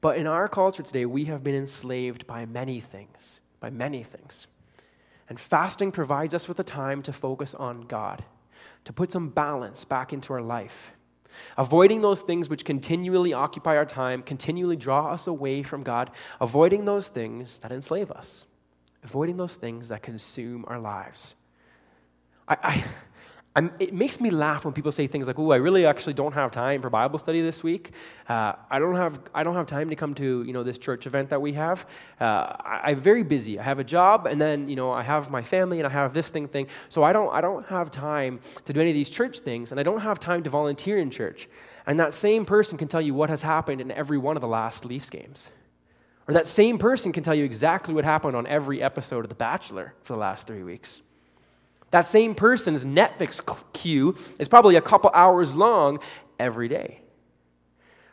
But 0.00 0.16
in 0.16 0.26
our 0.26 0.48
culture 0.48 0.82
today, 0.82 1.04
we 1.04 1.26
have 1.26 1.44
been 1.44 1.54
enslaved 1.54 2.26
by 2.26 2.46
many 2.46 2.80
things, 2.80 3.40
by 3.60 3.70
many 3.70 4.02
things. 4.02 4.46
And 5.28 5.38
fasting 5.38 5.92
provides 5.92 6.34
us 6.34 6.48
with 6.48 6.58
a 6.58 6.64
time 6.64 7.02
to 7.02 7.12
focus 7.12 7.54
on 7.54 7.82
God, 7.82 8.24
to 8.84 8.92
put 8.92 9.12
some 9.12 9.28
balance 9.28 9.84
back 9.84 10.12
into 10.12 10.32
our 10.32 10.42
life. 10.42 10.92
Avoiding 11.56 12.02
those 12.02 12.22
things 12.22 12.48
which 12.48 12.64
continually 12.64 13.32
occupy 13.32 13.76
our 13.76 13.84
time, 13.84 14.22
continually 14.22 14.76
draw 14.76 15.12
us 15.12 15.26
away 15.26 15.62
from 15.62 15.82
God, 15.82 16.10
avoiding 16.40 16.84
those 16.84 17.08
things 17.08 17.58
that 17.60 17.72
enslave 17.72 18.10
us, 18.10 18.46
avoiding 19.04 19.36
those 19.36 19.56
things 19.56 19.88
that 19.88 20.02
consume 20.02 20.64
our 20.66 20.78
lives. 20.78 21.36
I, 22.48 22.56
I 22.62 22.84
I'm, 23.56 23.72
it 23.80 23.92
makes 23.92 24.20
me 24.20 24.30
laugh 24.30 24.64
when 24.64 24.72
people 24.72 24.92
say 24.92 25.08
things 25.08 25.26
like, 25.26 25.36
"Oh, 25.36 25.50
I 25.50 25.56
really 25.56 25.84
actually 25.84 26.14
don't 26.14 26.32
have 26.32 26.52
time 26.52 26.80
for 26.82 26.88
Bible 26.88 27.18
study 27.18 27.40
this 27.40 27.64
week. 27.64 27.90
Uh, 28.28 28.52
I 28.70 28.78
don't 28.78 28.94
have 28.94 29.20
I 29.34 29.42
don't 29.42 29.56
have 29.56 29.66
time 29.66 29.90
to 29.90 29.96
come 29.96 30.14
to 30.14 30.44
you 30.44 30.52
know 30.52 30.62
this 30.62 30.78
church 30.78 31.04
event 31.04 31.30
that 31.30 31.42
we 31.42 31.54
have. 31.54 31.84
Uh, 32.20 32.54
I, 32.60 32.92
am 32.92 33.00
very 33.00 33.24
busy. 33.24 33.58
I 33.58 33.64
have 33.64 33.80
a 33.80 33.84
job, 33.84 34.28
and 34.28 34.40
then 34.40 34.68
you 34.68 34.76
know 34.76 34.92
I 34.92 35.02
have 35.02 35.32
my 35.32 35.42
family, 35.42 35.80
and 35.80 35.86
I 35.86 35.90
have 35.90 36.14
this 36.14 36.28
thing 36.28 36.46
thing. 36.46 36.68
So 36.88 37.02
I 37.02 37.12
don't 37.12 37.34
I 37.34 37.40
don't 37.40 37.66
have 37.66 37.90
time 37.90 38.38
to 38.66 38.72
do 38.72 38.80
any 38.80 38.90
of 38.90 38.94
these 38.94 39.10
church 39.10 39.40
things, 39.40 39.72
and 39.72 39.80
I 39.80 39.82
don't 39.82 40.00
have 40.00 40.20
time 40.20 40.44
to 40.44 40.50
volunteer 40.50 40.98
in 40.98 41.10
church. 41.10 41.48
And 41.86 41.98
that 41.98 42.14
same 42.14 42.44
person 42.44 42.78
can 42.78 42.86
tell 42.86 43.02
you 43.02 43.14
what 43.14 43.30
has 43.30 43.42
happened 43.42 43.80
in 43.80 43.90
every 43.90 44.18
one 44.18 44.36
of 44.36 44.42
the 44.42 44.48
last 44.48 44.84
Leafs 44.84 45.10
games, 45.10 45.50
or 46.28 46.34
that 46.34 46.46
same 46.46 46.78
person 46.78 47.10
can 47.10 47.24
tell 47.24 47.34
you 47.34 47.44
exactly 47.44 47.94
what 47.94 48.04
happened 48.04 48.36
on 48.36 48.46
every 48.46 48.80
episode 48.80 49.24
of 49.24 49.28
The 49.28 49.34
Bachelor 49.34 49.94
for 50.04 50.12
the 50.12 50.20
last 50.20 50.46
three 50.46 50.62
weeks. 50.62 51.02
That 51.90 52.06
same 52.06 52.34
person's 52.34 52.84
Netflix 52.84 53.40
queue 53.72 54.16
is 54.38 54.48
probably 54.48 54.76
a 54.76 54.80
couple 54.80 55.10
hours 55.12 55.54
long 55.54 55.98
every 56.38 56.68
day. 56.68 57.00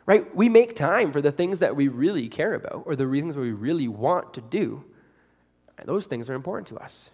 Right? 0.04 0.34
We 0.34 0.48
make 0.48 0.74
time 0.74 1.12
for 1.12 1.20
the 1.20 1.30
things 1.30 1.58
that 1.60 1.76
we 1.76 1.88
really 1.88 2.28
care 2.28 2.54
about 2.54 2.84
or 2.86 2.96
the 2.96 3.08
things 3.08 3.36
we 3.36 3.52
really 3.52 3.88
want 3.88 4.34
to 4.34 4.40
do. 4.40 4.84
Those 5.84 6.06
things 6.06 6.28
are 6.28 6.34
important 6.34 6.66
to 6.68 6.78
us. 6.78 7.10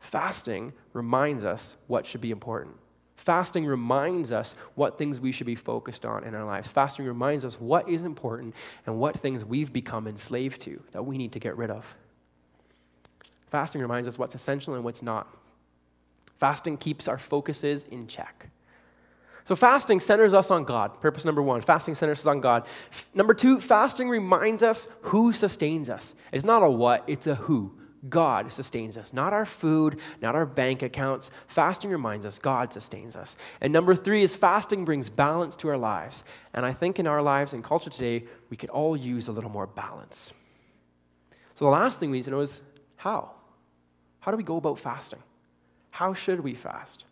Fasting 0.00 0.72
reminds 0.92 1.44
us 1.44 1.76
what 1.86 2.06
should 2.06 2.20
be 2.20 2.30
important. 2.30 2.76
Fasting 3.16 3.66
reminds 3.66 4.30
us 4.30 4.54
what 4.76 4.96
things 4.96 5.18
we 5.18 5.32
should 5.32 5.46
be 5.46 5.56
focused 5.56 6.06
on 6.06 6.22
in 6.22 6.36
our 6.36 6.44
lives. 6.44 6.68
Fasting 6.70 7.04
reminds 7.04 7.44
us 7.44 7.60
what 7.60 7.88
is 7.88 8.04
important 8.04 8.54
and 8.86 8.98
what 8.98 9.18
things 9.18 9.44
we've 9.44 9.72
become 9.72 10.06
enslaved 10.06 10.60
to 10.62 10.80
that 10.92 11.02
we 11.02 11.18
need 11.18 11.32
to 11.32 11.40
get 11.40 11.56
rid 11.56 11.68
of. 11.68 11.96
Fasting 13.48 13.82
reminds 13.82 14.06
us 14.06 14.16
what's 14.16 14.36
essential 14.36 14.74
and 14.74 14.84
what's 14.84 15.02
not. 15.02 15.26
Fasting 16.38 16.76
keeps 16.76 17.08
our 17.08 17.18
focuses 17.18 17.84
in 17.84 18.06
check. 18.06 18.50
So, 19.44 19.56
fasting 19.56 20.00
centers 20.00 20.34
us 20.34 20.50
on 20.50 20.64
God. 20.64 21.00
Purpose 21.00 21.24
number 21.24 21.40
one 21.40 21.62
fasting 21.62 21.94
centers 21.94 22.20
us 22.20 22.26
on 22.26 22.40
God. 22.40 22.66
F- 22.90 23.08
number 23.14 23.32
two, 23.32 23.60
fasting 23.60 24.08
reminds 24.08 24.62
us 24.62 24.86
who 25.02 25.32
sustains 25.32 25.88
us. 25.88 26.14
It's 26.32 26.44
not 26.44 26.62
a 26.62 26.68
what, 26.68 27.04
it's 27.06 27.26
a 27.26 27.34
who. 27.34 27.72
God 28.08 28.52
sustains 28.52 28.96
us, 28.96 29.12
not 29.12 29.32
our 29.32 29.46
food, 29.46 29.98
not 30.20 30.34
our 30.34 30.46
bank 30.46 30.82
accounts. 30.82 31.30
Fasting 31.48 31.90
reminds 31.90 32.24
us 32.24 32.38
God 32.38 32.72
sustains 32.72 33.16
us. 33.16 33.36
And 33.60 33.72
number 33.72 33.94
three 33.94 34.22
is 34.22 34.36
fasting 34.36 34.84
brings 34.84 35.08
balance 35.08 35.56
to 35.56 35.68
our 35.68 35.78
lives. 35.78 36.22
And 36.54 36.64
I 36.64 36.72
think 36.72 36.98
in 36.98 37.06
our 37.06 37.22
lives 37.22 37.54
and 37.54 37.64
culture 37.64 37.90
today, 37.90 38.24
we 38.50 38.56
could 38.56 38.70
all 38.70 38.96
use 38.96 39.28
a 39.28 39.32
little 39.32 39.50
more 39.50 39.66
balance. 39.66 40.32
So 41.54 41.64
the 41.64 41.70
last 41.70 41.98
thing 41.98 42.10
we 42.10 42.18
need 42.18 42.24
to 42.24 42.30
know 42.30 42.40
is 42.40 42.60
how? 42.96 43.32
How 44.20 44.30
do 44.30 44.36
we 44.36 44.44
go 44.44 44.58
about 44.58 44.78
fasting? 44.78 45.22
How 45.98 46.14
should 46.14 46.38
we 46.38 46.54
fast? 46.54 47.06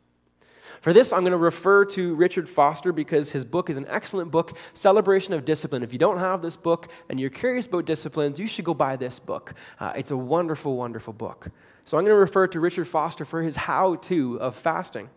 For 0.80 0.92
this, 0.92 1.12
I'm 1.12 1.22
going 1.22 1.32
to 1.32 1.36
refer 1.36 1.84
to 1.86 2.14
Richard 2.14 2.48
Foster 2.48 2.92
because 2.92 3.32
his 3.32 3.44
book 3.44 3.68
is 3.68 3.76
an 3.76 3.86
excellent 3.88 4.30
book, 4.30 4.56
Celebration 4.74 5.34
of 5.34 5.44
Discipline. 5.44 5.82
If 5.82 5.92
you 5.92 5.98
don't 5.98 6.20
have 6.20 6.40
this 6.40 6.54
book 6.54 6.88
and 7.08 7.18
you're 7.18 7.28
curious 7.28 7.66
about 7.66 7.84
disciplines, 7.84 8.38
you 8.38 8.46
should 8.46 8.64
go 8.64 8.74
buy 8.74 8.94
this 8.94 9.18
book. 9.18 9.54
Uh, 9.80 9.92
it's 9.96 10.12
a 10.12 10.16
wonderful, 10.16 10.76
wonderful 10.76 11.12
book. 11.12 11.48
So 11.84 11.98
I'm 11.98 12.04
going 12.04 12.14
to 12.14 12.20
refer 12.20 12.46
to 12.46 12.60
Richard 12.60 12.86
Foster 12.86 13.24
for 13.24 13.42
his 13.42 13.56
how 13.56 13.96
to 13.96 14.38
of 14.38 14.54
fasting. 14.54 15.10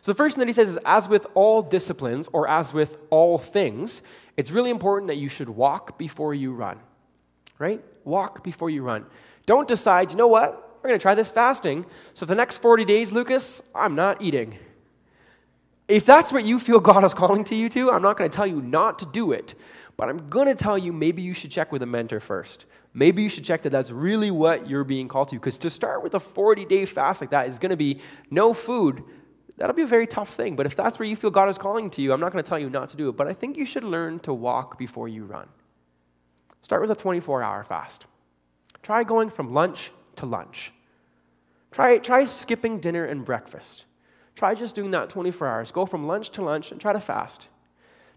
So 0.00 0.12
the 0.12 0.16
first 0.16 0.36
thing 0.36 0.42
that 0.42 0.46
he 0.46 0.52
says 0.52 0.68
is 0.68 0.78
as 0.86 1.08
with 1.08 1.26
all 1.34 1.60
disciplines, 1.60 2.28
or 2.32 2.46
as 2.46 2.72
with 2.72 2.98
all 3.10 3.36
things, 3.36 4.00
it's 4.36 4.52
really 4.52 4.70
important 4.70 5.08
that 5.08 5.16
you 5.16 5.28
should 5.28 5.48
walk 5.48 5.98
before 5.98 6.34
you 6.34 6.52
run. 6.52 6.78
Right? 7.58 7.82
Walk 8.04 8.44
before 8.44 8.70
you 8.70 8.84
run. 8.84 9.06
Don't 9.44 9.66
decide, 9.66 10.12
you 10.12 10.16
know 10.16 10.28
what? 10.28 10.66
We're 10.82 10.88
going 10.88 10.98
to 10.98 11.02
try 11.02 11.14
this 11.14 11.30
fasting. 11.30 11.86
So, 12.14 12.26
the 12.26 12.34
next 12.34 12.58
40 12.58 12.84
days, 12.84 13.12
Lucas, 13.12 13.62
I'm 13.74 13.94
not 13.94 14.22
eating. 14.22 14.56
If 15.88 16.04
that's 16.04 16.32
what 16.32 16.44
you 16.44 16.60
feel 16.60 16.80
God 16.90 17.02
is 17.04 17.14
calling 17.14 17.44
to 17.44 17.54
you 17.54 17.68
to, 17.70 17.90
I'm 17.90 18.02
not 18.02 18.16
going 18.16 18.30
to 18.30 18.36
tell 18.36 18.46
you 18.46 18.60
not 18.62 18.98
to 19.00 19.06
do 19.06 19.32
it, 19.32 19.54
but 19.96 20.08
I'm 20.08 20.28
going 20.28 20.46
to 20.46 20.54
tell 20.54 20.78
you 20.78 20.92
maybe 20.92 21.22
you 21.22 21.32
should 21.32 21.50
check 21.50 21.72
with 21.72 21.82
a 21.82 21.86
mentor 21.86 22.20
first. 22.20 22.66
Maybe 22.94 23.22
you 23.22 23.28
should 23.28 23.44
check 23.44 23.62
that 23.62 23.70
that's 23.70 23.90
really 23.90 24.30
what 24.30 24.68
you're 24.68 24.84
being 24.84 25.08
called 25.08 25.28
to. 25.30 25.36
Because 25.36 25.58
to 25.58 25.70
start 25.70 26.02
with 26.02 26.14
a 26.14 26.20
40 26.20 26.64
day 26.66 26.84
fast 26.84 27.20
like 27.20 27.30
that 27.30 27.48
is 27.48 27.58
going 27.58 27.70
to 27.70 27.76
be 27.76 28.00
no 28.30 28.54
food. 28.54 29.02
That'll 29.56 29.74
be 29.74 29.82
a 29.82 29.86
very 29.86 30.06
tough 30.06 30.34
thing. 30.34 30.54
But 30.56 30.66
if 30.66 30.76
that's 30.76 30.98
where 30.98 31.08
you 31.08 31.16
feel 31.16 31.30
God 31.30 31.48
is 31.48 31.58
calling 31.58 31.90
to 31.90 32.02
you, 32.02 32.12
I'm 32.12 32.20
not 32.20 32.32
going 32.32 32.42
to 32.42 32.48
tell 32.48 32.58
you 32.58 32.70
not 32.70 32.90
to 32.90 32.96
do 32.96 33.08
it. 33.08 33.16
But 33.16 33.26
I 33.26 33.32
think 33.32 33.56
you 33.56 33.66
should 33.66 33.84
learn 33.84 34.20
to 34.20 34.32
walk 34.32 34.78
before 34.78 35.08
you 35.08 35.24
run. 35.24 35.48
Start 36.62 36.80
with 36.80 36.90
a 36.90 36.96
24 36.96 37.42
hour 37.42 37.64
fast. 37.64 38.06
Try 38.82 39.04
going 39.04 39.30
from 39.30 39.52
lunch 39.52 39.90
to 40.18 40.26
lunch. 40.26 40.72
Try, 41.70 41.98
try 41.98 42.24
skipping 42.24 42.80
dinner 42.80 43.04
and 43.04 43.24
breakfast. 43.24 43.86
Try 44.34 44.54
just 44.54 44.74
doing 44.74 44.90
that 44.90 45.08
24 45.08 45.46
hours. 45.46 45.72
Go 45.72 45.84
from 45.84 46.06
lunch 46.06 46.30
to 46.30 46.42
lunch 46.42 46.70
and 46.70 46.80
try 46.80 46.92
to 46.92 47.00
fast. 47.00 47.48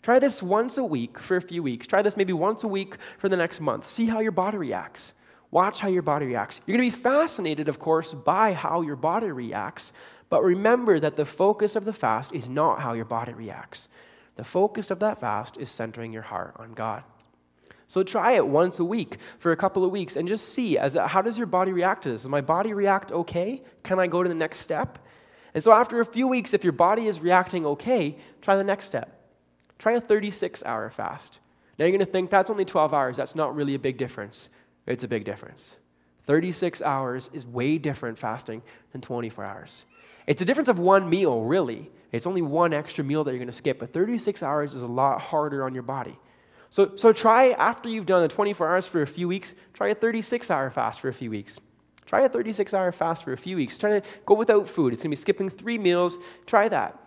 Try 0.02 0.20
this 0.20 0.42
once 0.42 0.78
a 0.78 0.84
week 0.84 1.20
for 1.20 1.36
a 1.38 1.42
few 1.42 1.62
weeks. 1.62 1.88
Try 1.88 2.02
this 2.02 2.18
maybe 2.18 2.34
once 2.34 2.64
a 2.64 2.68
week 2.68 2.98
for 3.18 3.30
the 3.30 3.38
next 3.38 3.62
month. 3.62 3.86
See 3.86 4.08
how 4.08 4.20
your 4.20 4.32
body 4.32 4.58
reacts. 4.58 5.14
Watch 5.52 5.82
how 5.82 5.90
your 5.90 6.02
body 6.02 6.26
reacts. 6.26 6.62
You're 6.66 6.78
going 6.78 6.90
to 6.90 6.96
be 6.96 7.04
fascinated, 7.04 7.68
of 7.68 7.78
course, 7.78 8.14
by 8.14 8.54
how 8.54 8.82
your 8.82 8.96
body 8.96 9.32
reacts, 9.32 9.92
but 10.30 10.44
remember 10.44 11.00
that 11.00 11.18
the 11.18 11.26
focus 11.26 11.76
of 11.76 11.84
the 11.84 11.94
fast 11.94 12.34
is 12.34 12.48
not 12.48 12.80
how 12.80 12.94
your 12.94 13.06
body 13.06 13.34
reacts. 13.34 13.90
The 14.38 14.46
focus 14.46 14.92
of 14.92 15.00
that 15.00 15.20
fast 15.20 15.58
is 15.58 15.70
centering 15.70 16.14
your 16.14 16.22
heart 16.22 16.56
on 16.58 16.74
God. 16.74 17.04
So 17.92 18.04
try 18.04 18.32
it 18.36 18.48
once 18.48 18.80
a 18.80 18.86
week 18.86 19.18
for 19.38 19.52
a 19.52 19.58
couple 19.58 19.84
of 19.84 19.92
weeks 19.92 20.16
and 20.16 20.26
just 20.26 20.54
see 20.54 20.78
as 20.78 20.96
how 20.96 21.22
does 21.22 21.38
your 21.38 21.46
body 21.46 21.74
react 21.74 22.04
to 22.04 22.12
this? 22.12 22.22
Does 22.22 22.30
my 22.30 22.40
body 22.40 22.72
react 22.72 23.12
okay? 23.12 23.62
Can 23.84 24.00
I 24.00 24.08
go 24.08 24.24
to 24.24 24.30
the 24.30 24.34
next 24.34 24.60
step? 24.60 24.98
And 25.54 25.62
so 25.62 25.74
after 25.74 26.00
a 26.00 26.06
few 26.06 26.26
weeks, 26.26 26.54
if 26.54 26.64
your 26.64 26.72
body 26.72 27.08
is 27.08 27.20
reacting 27.20 27.66
okay, 27.66 28.16
try 28.40 28.56
the 28.56 28.64
next 28.64 28.86
step. 28.86 29.28
Try 29.78 29.92
a 29.92 30.00
36 30.00 30.64
hour 30.64 30.90
fast. 30.90 31.42
Now 31.78 31.84
you're 31.84 31.92
going 31.92 32.06
to 32.06 32.10
think 32.10 32.30
that's 32.30 32.50
only 32.50 32.64
12 32.64 32.94
hours. 32.94 33.18
That's 33.18 33.36
not 33.36 33.58
really 33.58 33.76
a 33.76 33.80
big 33.80 33.98
difference. 33.98 34.48
It's 34.88 35.04
a 35.04 35.10
big 35.10 35.26
difference. 35.26 35.78
36 36.28 36.82
hours 36.82 37.30
is 37.34 37.46
way 37.46 37.78
different 37.78 38.18
fasting 38.18 38.62
than 38.94 39.02
24 39.02 39.44
hours. 39.44 39.84
It's 40.28 40.42
a 40.42 40.46
difference 40.46 40.70
of 40.70 40.80
one 40.80 41.10
meal, 41.10 41.42
really. 41.42 41.92
It's 42.14 42.26
only 42.26 42.42
one 42.42 42.72
extra 42.72 43.04
meal 43.04 43.26
that 43.26 43.32
you're 43.32 43.40
going 43.40 43.48
to 43.48 43.54
skip, 43.54 43.80
but 43.80 43.92
36 43.92 44.44
hours 44.44 44.76
is 44.76 44.82
a 44.82 44.88
lot 44.88 45.20
harder 45.20 45.66
on 45.66 45.74
your 45.74 45.84
body. 45.84 46.18
So, 46.72 46.96
so 46.96 47.12
try, 47.12 47.50
after 47.52 47.90
you've 47.90 48.06
done 48.06 48.22
the 48.22 48.30
24 48.30 48.70
hours 48.70 48.88
for 48.88 49.02
a 49.02 49.08
few 49.08 49.28
weeks, 49.28 49.54
try 49.74 49.90
a 49.90 49.96
36 49.96 50.50
hour 50.50 50.70
fast 50.70 51.02
for 51.02 51.10
a 51.10 51.14
few 51.14 51.30
weeks. 51.30 51.60
Try 52.06 52.22
a 52.22 52.30
36 52.30 52.74
hour 52.74 52.92
fast 52.94 53.26
for 53.26 53.34
a 53.34 53.38
few 53.38 53.58
weeks. 53.58 53.78
Try 53.78 54.00
to 54.00 54.08
go 54.26 54.36
without 54.36 54.70
food. 54.70 54.94
It's 54.94 55.04
going 55.04 55.10
to 55.10 55.18
be 55.18 55.18
skipping 55.18 55.50
three 55.50 55.78
meals. 55.78 56.18
Try 56.46 56.70
that. 56.70 56.98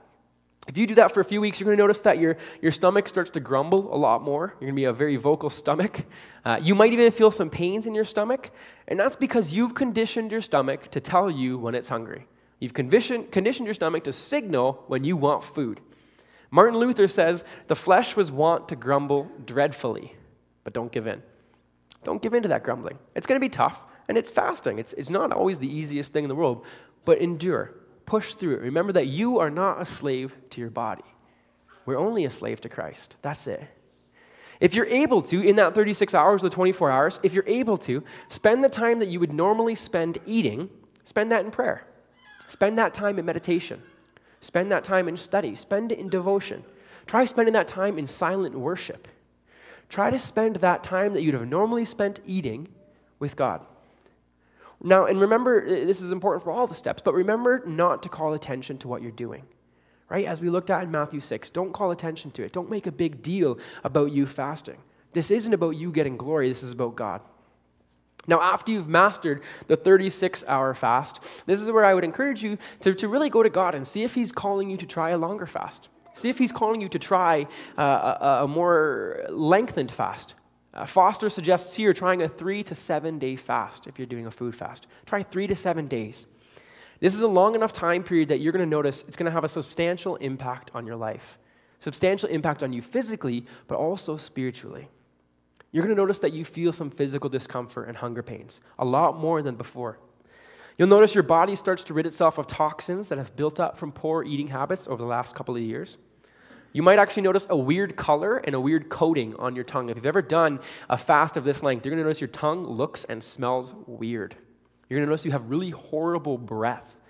If 0.68 0.76
you 0.76 0.86
do 0.86 0.94
that 0.96 1.12
for 1.12 1.20
a 1.20 1.24
few 1.24 1.40
weeks, 1.40 1.60
you're 1.60 1.64
going 1.64 1.78
to 1.78 1.82
notice 1.82 2.02
that 2.02 2.18
your, 2.18 2.36
your 2.60 2.72
stomach 2.72 3.08
starts 3.08 3.30
to 3.30 3.40
grumble 3.40 3.94
a 3.94 3.96
lot 3.96 4.22
more. 4.22 4.48
You're 4.60 4.68
going 4.68 4.74
to 4.74 4.80
be 4.80 4.84
a 4.84 4.92
very 4.92 5.16
vocal 5.16 5.50
stomach. 5.50 6.04
Uh, 6.44 6.58
you 6.60 6.74
might 6.74 6.92
even 6.92 7.10
feel 7.10 7.30
some 7.30 7.48
pains 7.48 7.86
in 7.86 7.94
your 7.94 8.04
stomach, 8.04 8.50
and 8.86 9.00
that's 9.00 9.16
because 9.16 9.54
you've 9.54 9.74
conditioned 9.74 10.30
your 10.30 10.42
stomach 10.42 10.90
to 10.90 11.00
tell 11.00 11.30
you 11.30 11.56
when 11.56 11.74
it's 11.74 11.88
hungry. 11.88 12.26
You've 12.60 12.74
conditioned, 12.74 13.32
conditioned 13.32 13.66
your 13.66 13.72
stomach 13.72 14.04
to 14.04 14.12
signal 14.12 14.84
when 14.88 15.04
you 15.04 15.16
want 15.16 15.42
food. 15.42 15.80
Martin 16.54 16.78
Luther 16.78 17.08
says, 17.08 17.42
The 17.66 17.74
flesh 17.74 18.14
was 18.14 18.30
wont 18.30 18.68
to 18.68 18.76
grumble 18.76 19.28
dreadfully, 19.44 20.14
but 20.62 20.72
don't 20.72 20.92
give 20.92 21.08
in. 21.08 21.20
Don't 22.04 22.22
give 22.22 22.32
in 22.32 22.44
to 22.44 22.48
that 22.50 22.62
grumbling. 22.62 22.96
It's 23.16 23.26
going 23.26 23.40
to 23.40 23.44
be 23.44 23.48
tough, 23.48 23.82
and 24.06 24.16
it's 24.16 24.30
fasting. 24.30 24.78
It's, 24.78 24.92
it's 24.92 25.10
not 25.10 25.32
always 25.32 25.58
the 25.58 25.68
easiest 25.68 26.12
thing 26.12 26.22
in 26.22 26.28
the 26.28 26.36
world, 26.36 26.64
but 27.04 27.18
endure 27.18 27.74
push 28.06 28.34
through 28.34 28.54
it. 28.54 28.60
Remember 28.60 28.92
that 28.92 29.08
you 29.08 29.40
are 29.40 29.50
not 29.50 29.82
a 29.82 29.84
slave 29.84 30.36
to 30.50 30.60
your 30.60 30.70
body. 30.70 31.02
We're 31.86 31.98
only 31.98 32.24
a 32.24 32.30
slave 32.30 32.60
to 32.60 32.68
Christ. 32.68 33.16
That's 33.20 33.48
it. 33.48 33.60
If 34.60 34.74
you're 34.74 34.86
able 34.86 35.22
to, 35.22 35.40
in 35.40 35.56
that 35.56 35.74
36 35.74 36.14
hours 36.14 36.44
or 36.44 36.50
24 36.50 36.88
hours, 36.88 37.18
if 37.24 37.34
you're 37.34 37.48
able 37.48 37.78
to, 37.78 38.04
spend 38.28 38.62
the 38.62 38.68
time 38.68 39.00
that 39.00 39.08
you 39.08 39.18
would 39.18 39.32
normally 39.32 39.74
spend 39.74 40.18
eating, 40.24 40.70
spend 41.02 41.32
that 41.32 41.44
in 41.44 41.50
prayer. 41.50 41.84
Spend 42.46 42.78
that 42.78 42.94
time 42.94 43.18
in 43.18 43.24
meditation. 43.24 43.82
Spend 44.44 44.70
that 44.72 44.84
time 44.84 45.08
in 45.08 45.16
study. 45.16 45.54
Spend 45.54 45.90
it 45.90 45.98
in 45.98 46.10
devotion. 46.10 46.64
Try 47.06 47.24
spending 47.24 47.54
that 47.54 47.66
time 47.66 47.98
in 47.98 48.06
silent 48.06 48.54
worship. 48.54 49.08
Try 49.88 50.10
to 50.10 50.18
spend 50.18 50.56
that 50.56 50.84
time 50.84 51.14
that 51.14 51.22
you'd 51.22 51.32
have 51.32 51.48
normally 51.48 51.86
spent 51.86 52.20
eating 52.26 52.68
with 53.18 53.36
God. 53.36 53.62
Now, 54.82 55.06
and 55.06 55.18
remember, 55.18 55.64
this 55.64 56.02
is 56.02 56.12
important 56.12 56.44
for 56.44 56.50
all 56.50 56.66
the 56.66 56.74
steps, 56.74 57.00
but 57.02 57.14
remember 57.14 57.62
not 57.64 58.02
to 58.02 58.10
call 58.10 58.34
attention 58.34 58.76
to 58.78 58.88
what 58.88 59.00
you're 59.00 59.12
doing. 59.12 59.44
Right? 60.10 60.26
As 60.26 60.42
we 60.42 60.50
looked 60.50 60.68
at 60.68 60.82
in 60.82 60.90
Matthew 60.90 61.20
6, 61.20 61.48
don't 61.48 61.72
call 61.72 61.90
attention 61.90 62.30
to 62.32 62.44
it. 62.44 62.52
Don't 62.52 62.68
make 62.68 62.86
a 62.86 62.92
big 62.92 63.22
deal 63.22 63.58
about 63.82 64.12
you 64.12 64.26
fasting. 64.26 64.76
This 65.14 65.30
isn't 65.30 65.54
about 65.54 65.70
you 65.70 65.90
getting 65.90 66.18
glory, 66.18 66.50
this 66.50 66.62
is 66.62 66.72
about 66.72 66.96
God. 66.96 67.22
Now, 68.26 68.40
after 68.40 68.72
you've 68.72 68.88
mastered 68.88 69.42
the 69.66 69.76
36 69.76 70.44
hour 70.48 70.74
fast, 70.74 71.46
this 71.46 71.60
is 71.60 71.70
where 71.70 71.84
I 71.84 71.94
would 71.94 72.04
encourage 72.04 72.42
you 72.42 72.58
to, 72.80 72.94
to 72.94 73.08
really 73.08 73.30
go 73.30 73.42
to 73.42 73.50
God 73.50 73.74
and 73.74 73.86
see 73.86 74.02
if 74.02 74.14
He's 74.14 74.32
calling 74.32 74.70
you 74.70 74.76
to 74.76 74.86
try 74.86 75.10
a 75.10 75.18
longer 75.18 75.46
fast. 75.46 75.88
See 76.14 76.28
if 76.28 76.38
He's 76.38 76.52
calling 76.52 76.80
you 76.80 76.88
to 76.88 76.98
try 76.98 77.46
uh, 77.76 78.16
a, 78.20 78.44
a 78.44 78.48
more 78.48 79.26
lengthened 79.28 79.90
fast. 79.90 80.34
Uh, 80.72 80.86
Foster 80.86 81.28
suggests 81.28 81.76
here 81.76 81.92
trying 81.92 82.22
a 82.22 82.28
three 82.28 82.62
to 82.64 82.74
seven 82.74 83.18
day 83.18 83.36
fast 83.36 83.86
if 83.86 83.98
you're 83.98 84.06
doing 84.06 84.26
a 84.26 84.30
food 84.30 84.56
fast. 84.56 84.86
Try 85.06 85.22
three 85.22 85.46
to 85.46 85.54
seven 85.54 85.86
days. 85.86 86.26
This 87.00 87.14
is 87.14 87.22
a 87.22 87.28
long 87.28 87.54
enough 87.54 87.72
time 87.72 88.02
period 88.02 88.28
that 88.28 88.40
you're 88.40 88.52
going 88.52 88.64
to 88.64 88.70
notice 88.70 89.04
it's 89.06 89.16
going 89.16 89.26
to 89.26 89.32
have 89.32 89.44
a 89.44 89.48
substantial 89.48 90.16
impact 90.16 90.70
on 90.74 90.86
your 90.86 90.96
life. 90.96 91.38
Substantial 91.80 92.28
impact 92.28 92.62
on 92.62 92.72
you 92.72 92.82
physically, 92.82 93.44
but 93.68 93.76
also 93.76 94.16
spiritually. 94.16 94.88
You're 95.74 95.82
going 95.82 95.96
to 95.96 96.00
notice 96.00 96.20
that 96.20 96.32
you 96.32 96.44
feel 96.44 96.72
some 96.72 96.88
physical 96.88 97.28
discomfort 97.28 97.88
and 97.88 97.96
hunger 97.96 98.22
pains, 98.22 98.60
a 98.78 98.84
lot 98.84 99.18
more 99.18 99.42
than 99.42 99.56
before. 99.56 99.98
You'll 100.78 100.86
notice 100.86 101.16
your 101.16 101.24
body 101.24 101.56
starts 101.56 101.82
to 101.84 101.94
rid 101.94 102.06
itself 102.06 102.38
of 102.38 102.46
toxins 102.46 103.08
that 103.08 103.18
have 103.18 103.34
built 103.34 103.58
up 103.58 103.76
from 103.76 103.90
poor 103.90 104.22
eating 104.22 104.46
habits 104.46 104.86
over 104.86 105.02
the 105.02 105.08
last 105.08 105.34
couple 105.34 105.56
of 105.56 105.62
years. 105.62 105.98
You 106.72 106.84
might 106.84 107.00
actually 107.00 107.24
notice 107.24 107.48
a 107.50 107.56
weird 107.56 107.96
color 107.96 108.36
and 108.36 108.54
a 108.54 108.60
weird 108.60 108.88
coating 108.88 109.34
on 109.34 109.56
your 109.56 109.64
tongue. 109.64 109.88
If 109.88 109.96
you've 109.96 110.06
ever 110.06 110.22
done 110.22 110.60
a 110.88 110.96
fast 110.96 111.36
of 111.36 111.42
this 111.42 111.60
length, 111.60 111.84
you're 111.84 111.90
going 111.90 111.98
to 111.98 112.04
notice 112.04 112.20
your 112.20 112.28
tongue 112.28 112.64
looks 112.64 113.02
and 113.06 113.22
smells 113.22 113.74
weird. 113.88 114.36
You're 114.88 114.98
going 114.98 115.06
to 115.06 115.10
notice 115.10 115.24
you 115.24 115.32
have 115.32 115.50
really 115.50 115.70
horrible 115.70 116.38
breath. 116.38 117.00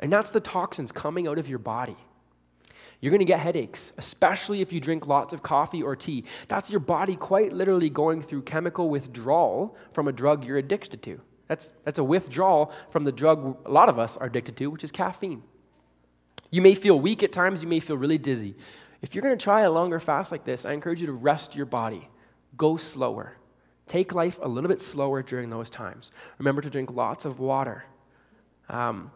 And 0.00 0.12
that's 0.12 0.32
the 0.32 0.40
toxins 0.40 0.90
coming 0.90 1.28
out 1.28 1.38
of 1.38 1.48
your 1.48 1.60
body. 1.60 1.96
You're 3.00 3.10
going 3.10 3.20
to 3.20 3.24
get 3.24 3.38
headaches, 3.38 3.92
especially 3.96 4.60
if 4.60 4.72
you 4.72 4.80
drink 4.80 5.06
lots 5.06 5.32
of 5.32 5.42
coffee 5.42 5.82
or 5.82 5.94
tea. 5.94 6.24
That's 6.48 6.70
your 6.70 6.80
body 6.80 7.14
quite 7.14 7.52
literally 7.52 7.90
going 7.90 8.22
through 8.22 8.42
chemical 8.42 8.90
withdrawal 8.90 9.76
from 9.92 10.08
a 10.08 10.12
drug 10.12 10.44
you're 10.44 10.56
addicted 10.56 11.02
to. 11.02 11.20
That's, 11.46 11.72
that's 11.84 11.98
a 11.98 12.04
withdrawal 12.04 12.72
from 12.90 13.04
the 13.04 13.12
drug 13.12 13.56
a 13.64 13.70
lot 13.70 13.88
of 13.88 13.98
us 13.98 14.16
are 14.16 14.26
addicted 14.26 14.56
to, 14.58 14.66
which 14.66 14.84
is 14.84 14.90
caffeine. 14.90 15.42
You 16.50 16.60
may 16.60 16.74
feel 16.74 16.98
weak 16.98 17.22
at 17.22 17.32
times, 17.32 17.62
you 17.62 17.68
may 17.68 17.80
feel 17.80 17.96
really 17.96 18.18
dizzy. 18.18 18.56
If 19.00 19.14
you're 19.14 19.22
going 19.22 19.36
to 19.36 19.42
try 19.42 19.60
a 19.60 19.70
longer 19.70 20.00
fast 20.00 20.32
like 20.32 20.44
this, 20.44 20.64
I 20.64 20.72
encourage 20.72 21.00
you 21.00 21.06
to 21.06 21.12
rest 21.12 21.54
your 21.54 21.66
body. 21.66 22.08
Go 22.56 22.76
slower. 22.76 23.36
Take 23.86 24.14
life 24.14 24.38
a 24.42 24.48
little 24.48 24.68
bit 24.68 24.82
slower 24.82 25.22
during 25.22 25.50
those 25.50 25.70
times. 25.70 26.10
Remember 26.38 26.60
to 26.62 26.68
drink 26.68 26.90
lots 26.90 27.24
of 27.24 27.38
water. 27.38 27.84
Um, 28.68 29.12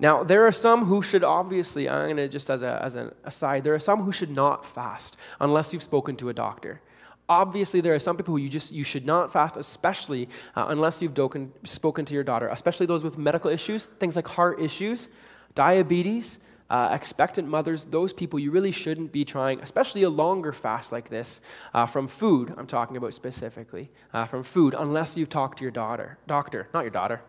now, 0.00 0.24
there 0.24 0.46
are 0.46 0.52
some 0.52 0.86
who 0.86 1.02
should 1.02 1.22
obviously, 1.22 1.86
I'm 1.86 2.06
going 2.06 2.16
to 2.16 2.28
just 2.28 2.48
as, 2.48 2.62
a, 2.62 2.82
as 2.82 2.96
an 2.96 3.12
aside, 3.24 3.64
there 3.64 3.74
are 3.74 3.78
some 3.78 4.02
who 4.02 4.12
should 4.12 4.34
not 4.34 4.64
fast 4.64 5.18
unless 5.40 5.74
you've 5.74 5.82
spoken 5.82 6.16
to 6.16 6.30
a 6.30 6.32
doctor. 6.32 6.80
Obviously, 7.28 7.82
there 7.82 7.94
are 7.94 7.98
some 7.98 8.16
people 8.16 8.32
who 8.32 8.38
you 8.38 8.48
just 8.48 8.72
you 8.72 8.82
should 8.82 9.04
not 9.04 9.30
fast, 9.30 9.58
especially 9.58 10.28
uh, 10.56 10.66
unless 10.68 11.00
you've 11.02 11.14
doken, 11.14 11.50
spoken 11.64 12.04
to 12.06 12.14
your 12.14 12.24
daughter, 12.24 12.48
especially 12.48 12.86
those 12.86 13.04
with 13.04 13.18
medical 13.18 13.50
issues, 13.50 13.86
things 13.86 14.16
like 14.16 14.26
heart 14.26 14.58
issues, 14.58 15.10
diabetes, 15.54 16.40
uh, 16.70 16.88
expectant 16.92 17.46
mothers, 17.46 17.84
those 17.84 18.12
people 18.12 18.38
you 18.38 18.50
really 18.50 18.72
shouldn't 18.72 19.12
be 19.12 19.24
trying, 19.24 19.60
especially 19.60 20.02
a 20.02 20.10
longer 20.10 20.52
fast 20.52 20.92
like 20.92 21.10
this, 21.10 21.40
uh, 21.74 21.84
from 21.84 22.08
food, 22.08 22.54
I'm 22.56 22.66
talking 22.66 22.96
about 22.96 23.12
specifically, 23.12 23.90
uh, 24.14 24.24
from 24.24 24.44
food, 24.44 24.74
unless 24.76 25.16
you've 25.16 25.28
talked 25.28 25.58
to 25.58 25.64
your 25.64 25.72
daughter. 25.72 26.18
Doctor, 26.26 26.68
not 26.72 26.80
your 26.80 26.90
daughter. 26.90 27.20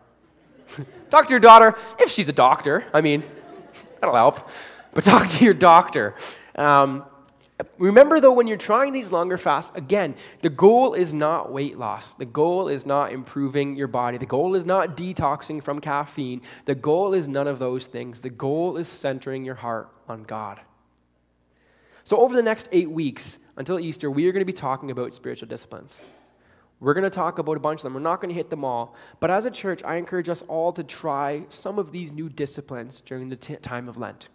Talk 1.10 1.26
to 1.26 1.30
your 1.30 1.40
daughter 1.40 1.76
if 1.98 2.10
she's 2.10 2.28
a 2.28 2.32
doctor. 2.32 2.84
I 2.92 3.00
mean, 3.00 3.22
that'll 4.00 4.14
help. 4.14 4.50
But 4.94 5.04
talk 5.04 5.26
to 5.28 5.44
your 5.44 5.54
doctor. 5.54 6.14
Um, 6.54 7.04
Remember, 7.78 8.20
though, 8.20 8.32
when 8.32 8.46
you're 8.46 8.56
trying 8.56 8.92
these 8.92 9.12
longer 9.12 9.38
fasts, 9.38 9.76
again, 9.76 10.14
the 10.40 10.48
goal 10.48 10.94
is 10.94 11.12
not 11.12 11.52
weight 11.52 11.78
loss. 11.78 12.14
The 12.14 12.24
goal 12.24 12.68
is 12.68 12.86
not 12.86 13.12
improving 13.12 13.76
your 13.76 13.88
body. 13.88 14.18
The 14.18 14.26
goal 14.26 14.54
is 14.54 14.64
not 14.64 14.96
detoxing 14.96 15.62
from 15.62 15.80
caffeine. 15.80 16.42
The 16.64 16.74
goal 16.74 17.14
is 17.14 17.28
none 17.28 17.46
of 17.46 17.58
those 17.58 17.86
things. 17.86 18.22
The 18.22 18.30
goal 18.30 18.76
is 18.76 18.88
centering 18.88 19.44
your 19.44 19.54
heart 19.56 19.90
on 20.08 20.22
God. 20.22 20.60
So, 22.04 22.16
over 22.16 22.34
the 22.34 22.42
next 22.42 22.68
eight 22.72 22.90
weeks 22.90 23.38
until 23.56 23.78
Easter, 23.78 24.10
we 24.10 24.26
are 24.26 24.32
going 24.32 24.40
to 24.40 24.44
be 24.44 24.52
talking 24.52 24.90
about 24.90 25.14
spiritual 25.14 25.48
disciplines. 25.48 26.00
We're 26.82 26.94
going 26.94 27.04
to 27.04 27.10
talk 27.10 27.38
about 27.38 27.56
a 27.56 27.60
bunch 27.60 27.78
of 27.78 27.84
them. 27.84 27.94
We're 27.94 28.00
not 28.00 28.20
going 28.20 28.30
to 28.30 28.34
hit 28.34 28.50
them 28.50 28.64
all. 28.64 28.96
But 29.20 29.30
as 29.30 29.46
a 29.46 29.52
church, 29.52 29.84
I 29.84 29.96
encourage 29.96 30.28
us 30.28 30.42
all 30.48 30.72
to 30.72 30.82
try 30.82 31.44
some 31.48 31.78
of 31.78 31.92
these 31.92 32.10
new 32.10 32.28
disciplines 32.28 33.00
during 33.00 33.28
the 33.28 33.36
t- 33.36 33.54
time 33.56 33.88
of 33.88 33.96
Lent. 33.96 34.28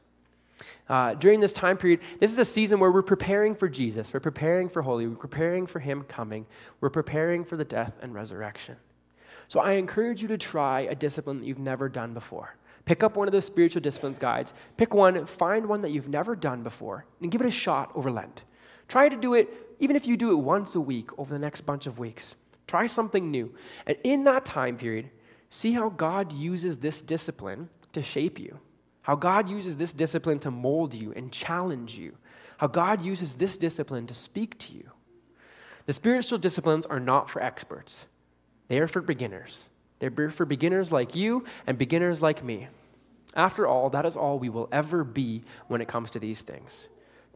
Uh, 0.87 1.13
during 1.15 1.41
this 1.41 1.51
time 1.51 1.75
period, 1.75 1.99
this 2.19 2.31
is 2.31 2.39
a 2.39 2.45
season 2.45 2.79
where 2.79 2.89
we're 2.89 3.01
preparing 3.01 3.53
for 3.53 3.67
Jesus. 3.67 4.13
We're 4.13 4.21
preparing 4.21 4.69
for 4.69 4.81
Holy. 4.81 5.07
We're 5.07 5.17
preparing 5.17 5.67
for 5.67 5.79
Him 5.79 6.03
coming. 6.03 6.45
We're 6.79 6.89
preparing 6.89 7.43
for 7.43 7.57
the 7.57 7.65
death 7.65 7.97
and 8.01 8.13
resurrection. 8.13 8.77
So 9.49 9.59
I 9.59 9.73
encourage 9.73 10.21
you 10.21 10.29
to 10.29 10.37
try 10.37 10.81
a 10.81 10.95
discipline 10.95 11.41
that 11.41 11.45
you've 11.45 11.59
never 11.59 11.89
done 11.89 12.13
before. 12.13 12.55
Pick 12.85 13.03
up 13.03 13.17
one 13.17 13.27
of 13.27 13.33
the 13.33 13.41
spiritual 13.41 13.81
disciplines 13.81 14.17
guides. 14.17 14.53
Pick 14.77 14.93
one, 14.93 15.25
find 15.25 15.67
one 15.67 15.81
that 15.81 15.91
you've 15.91 16.07
never 16.07 16.33
done 16.33 16.63
before, 16.63 17.05
and 17.21 17.29
give 17.29 17.41
it 17.41 17.47
a 17.47 17.51
shot 17.51 17.91
over 17.93 18.09
Lent. 18.09 18.45
Try 18.87 19.09
to 19.09 19.15
do 19.15 19.33
it, 19.33 19.49
even 19.79 19.95
if 19.95 20.07
you 20.07 20.17
do 20.17 20.31
it 20.31 20.41
once 20.41 20.75
a 20.75 20.81
week 20.81 21.09
over 21.17 21.33
the 21.33 21.39
next 21.39 21.61
bunch 21.61 21.87
of 21.87 21.99
weeks. 21.99 22.35
Try 22.67 22.87
something 22.87 23.31
new. 23.31 23.53
And 23.85 23.97
in 24.03 24.23
that 24.25 24.45
time 24.45 24.77
period, 24.77 25.09
see 25.49 25.73
how 25.73 25.89
God 25.89 26.31
uses 26.31 26.79
this 26.79 27.01
discipline 27.01 27.69
to 27.93 28.01
shape 28.01 28.39
you 28.39 28.59
how 29.07 29.15
God 29.15 29.47
uses 29.47 29.77
this 29.77 29.93
discipline 29.93 30.37
to 30.39 30.51
mold 30.51 30.93
you 30.93 31.13
and 31.15 31.31
challenge 31.31 31.97
you, 31.97 32.17
how 32.57 32.67
God 32.67 33.01
uses 33.01 33.35
this 33.35 33.55
discipline 33.55 34.05
to 34.07 34.13
speak 34.13 34.59
to 34.59 34.73
you. 34.73 34.91
The 35.85 35.93
spiritual 35.93 36.39
disciplines 36.39 36.85
are 36.85 36.99
not 36.99 37.29
for 37.29 37.41
experts, 37.41 38.07
they 38.67 38.79
are 38.79 38.87
for 38.87 39.01
beginners. 39.01 39.69
They're 39.99 40.29
for 40.29 40.45
beginners 40.45 40.91
like 40.91 41.15
you 41.15 41.45
and 41.65 41.75
beginners 41.75 42.21
like 42.21 42.43
me. 42.43 42.67
After 43.33 43.65
all, 43.65 43.89
that 43.91 44.05
is 44.05 44.15
all 44.15 44.37
we 44.37 44.49
will 44.49 44.69
ever 44.71 45.03
be 45.03 45.41
when 45.67 45.81
it 45.81 45.87
comes 45.87 46.11
to 46.11 46.19
these 46.19 46.43
things. 46.43 46.87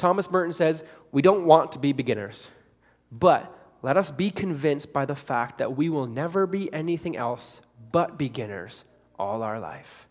Thomas 0.01 0.31
Merton 0.31 0.51
says, 0.51 0.83
We 1.11 1.21
don't 1.21 1.45
want 1.45 1.73
to 1.73 1.79
be 1.79 1.93
beginners, 1.93 2.49
but 3.11 3.55
let 3.83 3.97
us 3.97 4.09
be 4.09 4.31
convinced 4.31 4.91
by 4.91 5.05
the 5.05 5.13
fact 5.13 5.59
that 5.59 5.77
we 5.77 5.89
will 5.89 6.07
never 6.07 6.47
be 6.47 6.73
anything 6.73 7.15
else 7.15 7.61
but 7.91 8.17
beginners 8.17 8.83
all 9.19 9.43
our 9.43 9.59
life. 9.59 10.07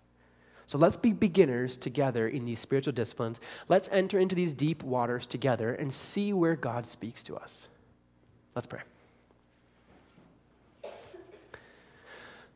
So 0.66 0.78
let's 0.78 0.96
be 0.96 1.12
beginners 1.12 1.76
together 1.76 2.28
in 2.28 2.44
these 2.44 2.60
spiritual 2.60 2.92
disciplines. 2.92 3.40
Let's 3.68 3.88
enter 3.90 4.20
into 4.20 4.36
these 4.36 4.54
deep 4.54 4.84
waters 4.84 5.26
together 5.26 5.74
and 5.74 5.92
see 5.92 6.32
where 6.32 6.54
God 6.54 6.86
speaks 6.86 7.24
to 7.24 7.34
us. 7.34 7.68
Let's 8.54 8.68
pray. 8.68 8.82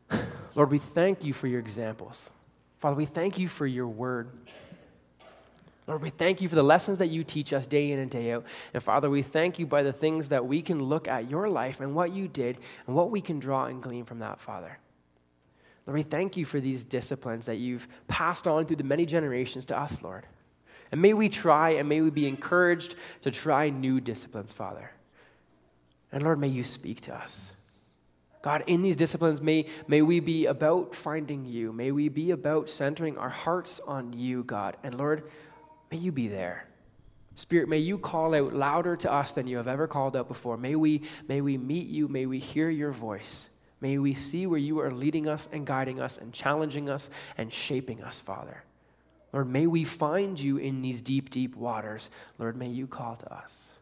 Lord, 0.55 0.71
we 0.71 0.77
thank 0.77 1.25
you 1.25 1.33
for 1.33 1.47
your 1.47 1.59
examples. 1.59 2.31
Father, 2.79 2.95
we 2.95 3.03
thank 3.03 3.37
you 3.37 3.49
for 3.49 3.67
your 3.67 3.89
word. 3.89 4.29
Lord, 5.87 6.01
we 6.01 6.09
thank 6.09 6.41
you 6.41 6.49
for 6.49 6.55
the 6.55 6.63
lessons 6.63 6.97
that 6.97 7.07
you 7.07 7.23
teach 7.23 7.53
us 7.53 7.67
day 7.67 7.91
in 7.91 7.99
and 7.99 8.09
day 8.09 8.31
out. 8.31 8.45
And 8.73 8.81
Father, 8.81 9.09
we 9.09 9.21
thank 9.21 9.59
you 9.59 9.67
by 9.67 9.83
the 9.83 9.93
things 9.93 10.29
that 10.29 10.45
we 10.45 10.61
can 10.61 10.83
look 10.83 11.07
at 11.07 11.29
your 11.29 11.47
life 11.47 11.79
and 11.79 11.93
what 11.93 12.11
you 12.11 12.27
did 12.27 12.57
and 12.87 12.95
what 12.95 13.11
we 13.11 13.21
can 13.21 13.39
draw 13.39 13.65
and 13.65 13.83
glean 13.83 14.03
from 14.03 14.19
that, 14.19 14.39
Father. 14.39 14.79
Lord, 15.85 15.97
we 15.97 16.03
thank 16.03 16.35
you 16.35 16.45
for 16.45 16.59
these 16.59 16.83
disciplines 16.83 17.45
that 17.45 17.57
you've 17.57 17.87
passed 18.07 18.47
on 18.47 18.65
through 18.65 18.77
the 18.77 18.83
many 18.83 19.05
generations 19.05 19.65
to 19.65 19.77
us, 19.77 20.01
Lord. 20.01 20.25
And 20.91 21.01
may 21.01 21.13
we 21.13 21.29
try 21.29 21.71
and 21.71 21.87
may 21.87 22.01
we 22.01 22.09
be 22.09 22.27
encouraged 22.27 22.95
to 23.21 23.29
try 23.29 23.69
new 23.69 24.01
disciplines, 24.01 24.51
Father. 24.51 24.91
And 26.11 26.23
Lord, 26.23 26.39
may 26.39 26.47
you 26.47 26.63
speak 26.63 27.01
to 27.01 27.13
us. 27.13 27.53
God, 28.41 28.63
in 28.67 28.83
these 28.83 28.95
disciplines, 28.95 29.41
may, 29.41 29.65
may 29.87 30.03
we 30.03 30.19
be 30.19 30.45
about 30.45 30.93
finding 30.93 31.45
you. 31.45 31.73
May 31.73 31.91
we 31.91 32.09
be 32.09 32.29
about 32.29 32.69
centering 32.69 33.17
our 33.17 33.29
hearts 33.29 33.79
on 33.79 34.13
you, 34.13 34.43
God. 34.43 34.77
And 34.83 34.99
Lord, 34.99 35.23
may 35.95 36.01
you 36.01 36.11
be 36.11 36.27
there. 36.27 36.67
Spirit, 37.35 37.69
may 37.69 37.77
you 37.79 37.97
call 37.97 38.35
out 38.35 38.53
louder 38.53 38.97
to 38.97 39.11
us 39.11 39.31
than 39.33 39.47
you 39.47 39.57
have 39.57 39.67
ever 39.67 39.87
called 39.87 40.15
out 40.17 40.27
before. 40.27 40.57
May 40.57 40.75
we, 40.75 41.03
may 41.27 41.39
we 41.41 41.57
meet 41.57 41.87
you. 41.87 42.07
May 42.09 42.25
we 42.25 42.39
hear 42.39 42.69
your 42.69 42.91
voice. 42.91 43.49
May 43.79 43.97
we 43.97 44.13
see 44.13 44.45
where 44.45 44.59
you 44.59 44.79
are 44.79 44.91
leading 44.91 45.27
us 45.27 45.47
and 45.51 45.65
guiding 45.65 46.01
us 46.01 46.17
and 46.17 46.33
challenging 46.33 46.89
us 46.89 47.09
and 47.37 47.51
shaping 47.51 48.03
us, 48.03 48.19
Father. 48.19 48.63
Lord, 49.31 49.49
may 49.49 49.67
we 49.67 49.83
find 49.85 50.39
you 50.39 50.57
in 50.57 50.81
these 50.81 51.01
deep, 51.01 51.29
deep 51.29 51.55
waters. 51.55 52.09
Lord, 52.37 52.57
may 52.57 52.69
you 52.69 52.87
call 52.87 53.15
to 53.17 53.33
us. 53.33 53.73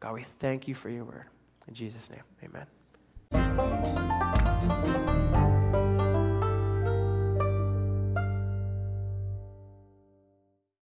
God, 0.00 0.14
we 0.14 0.22
thank 0.22 0.68
you 0.68 0.74
for 0.74 0.90
your 0.90 1.04
word. 1.04 1.26
In 1.68 1.74
Jesus' 1.74 2.10
name, 2.10 2.22
amen. 3.32 5.03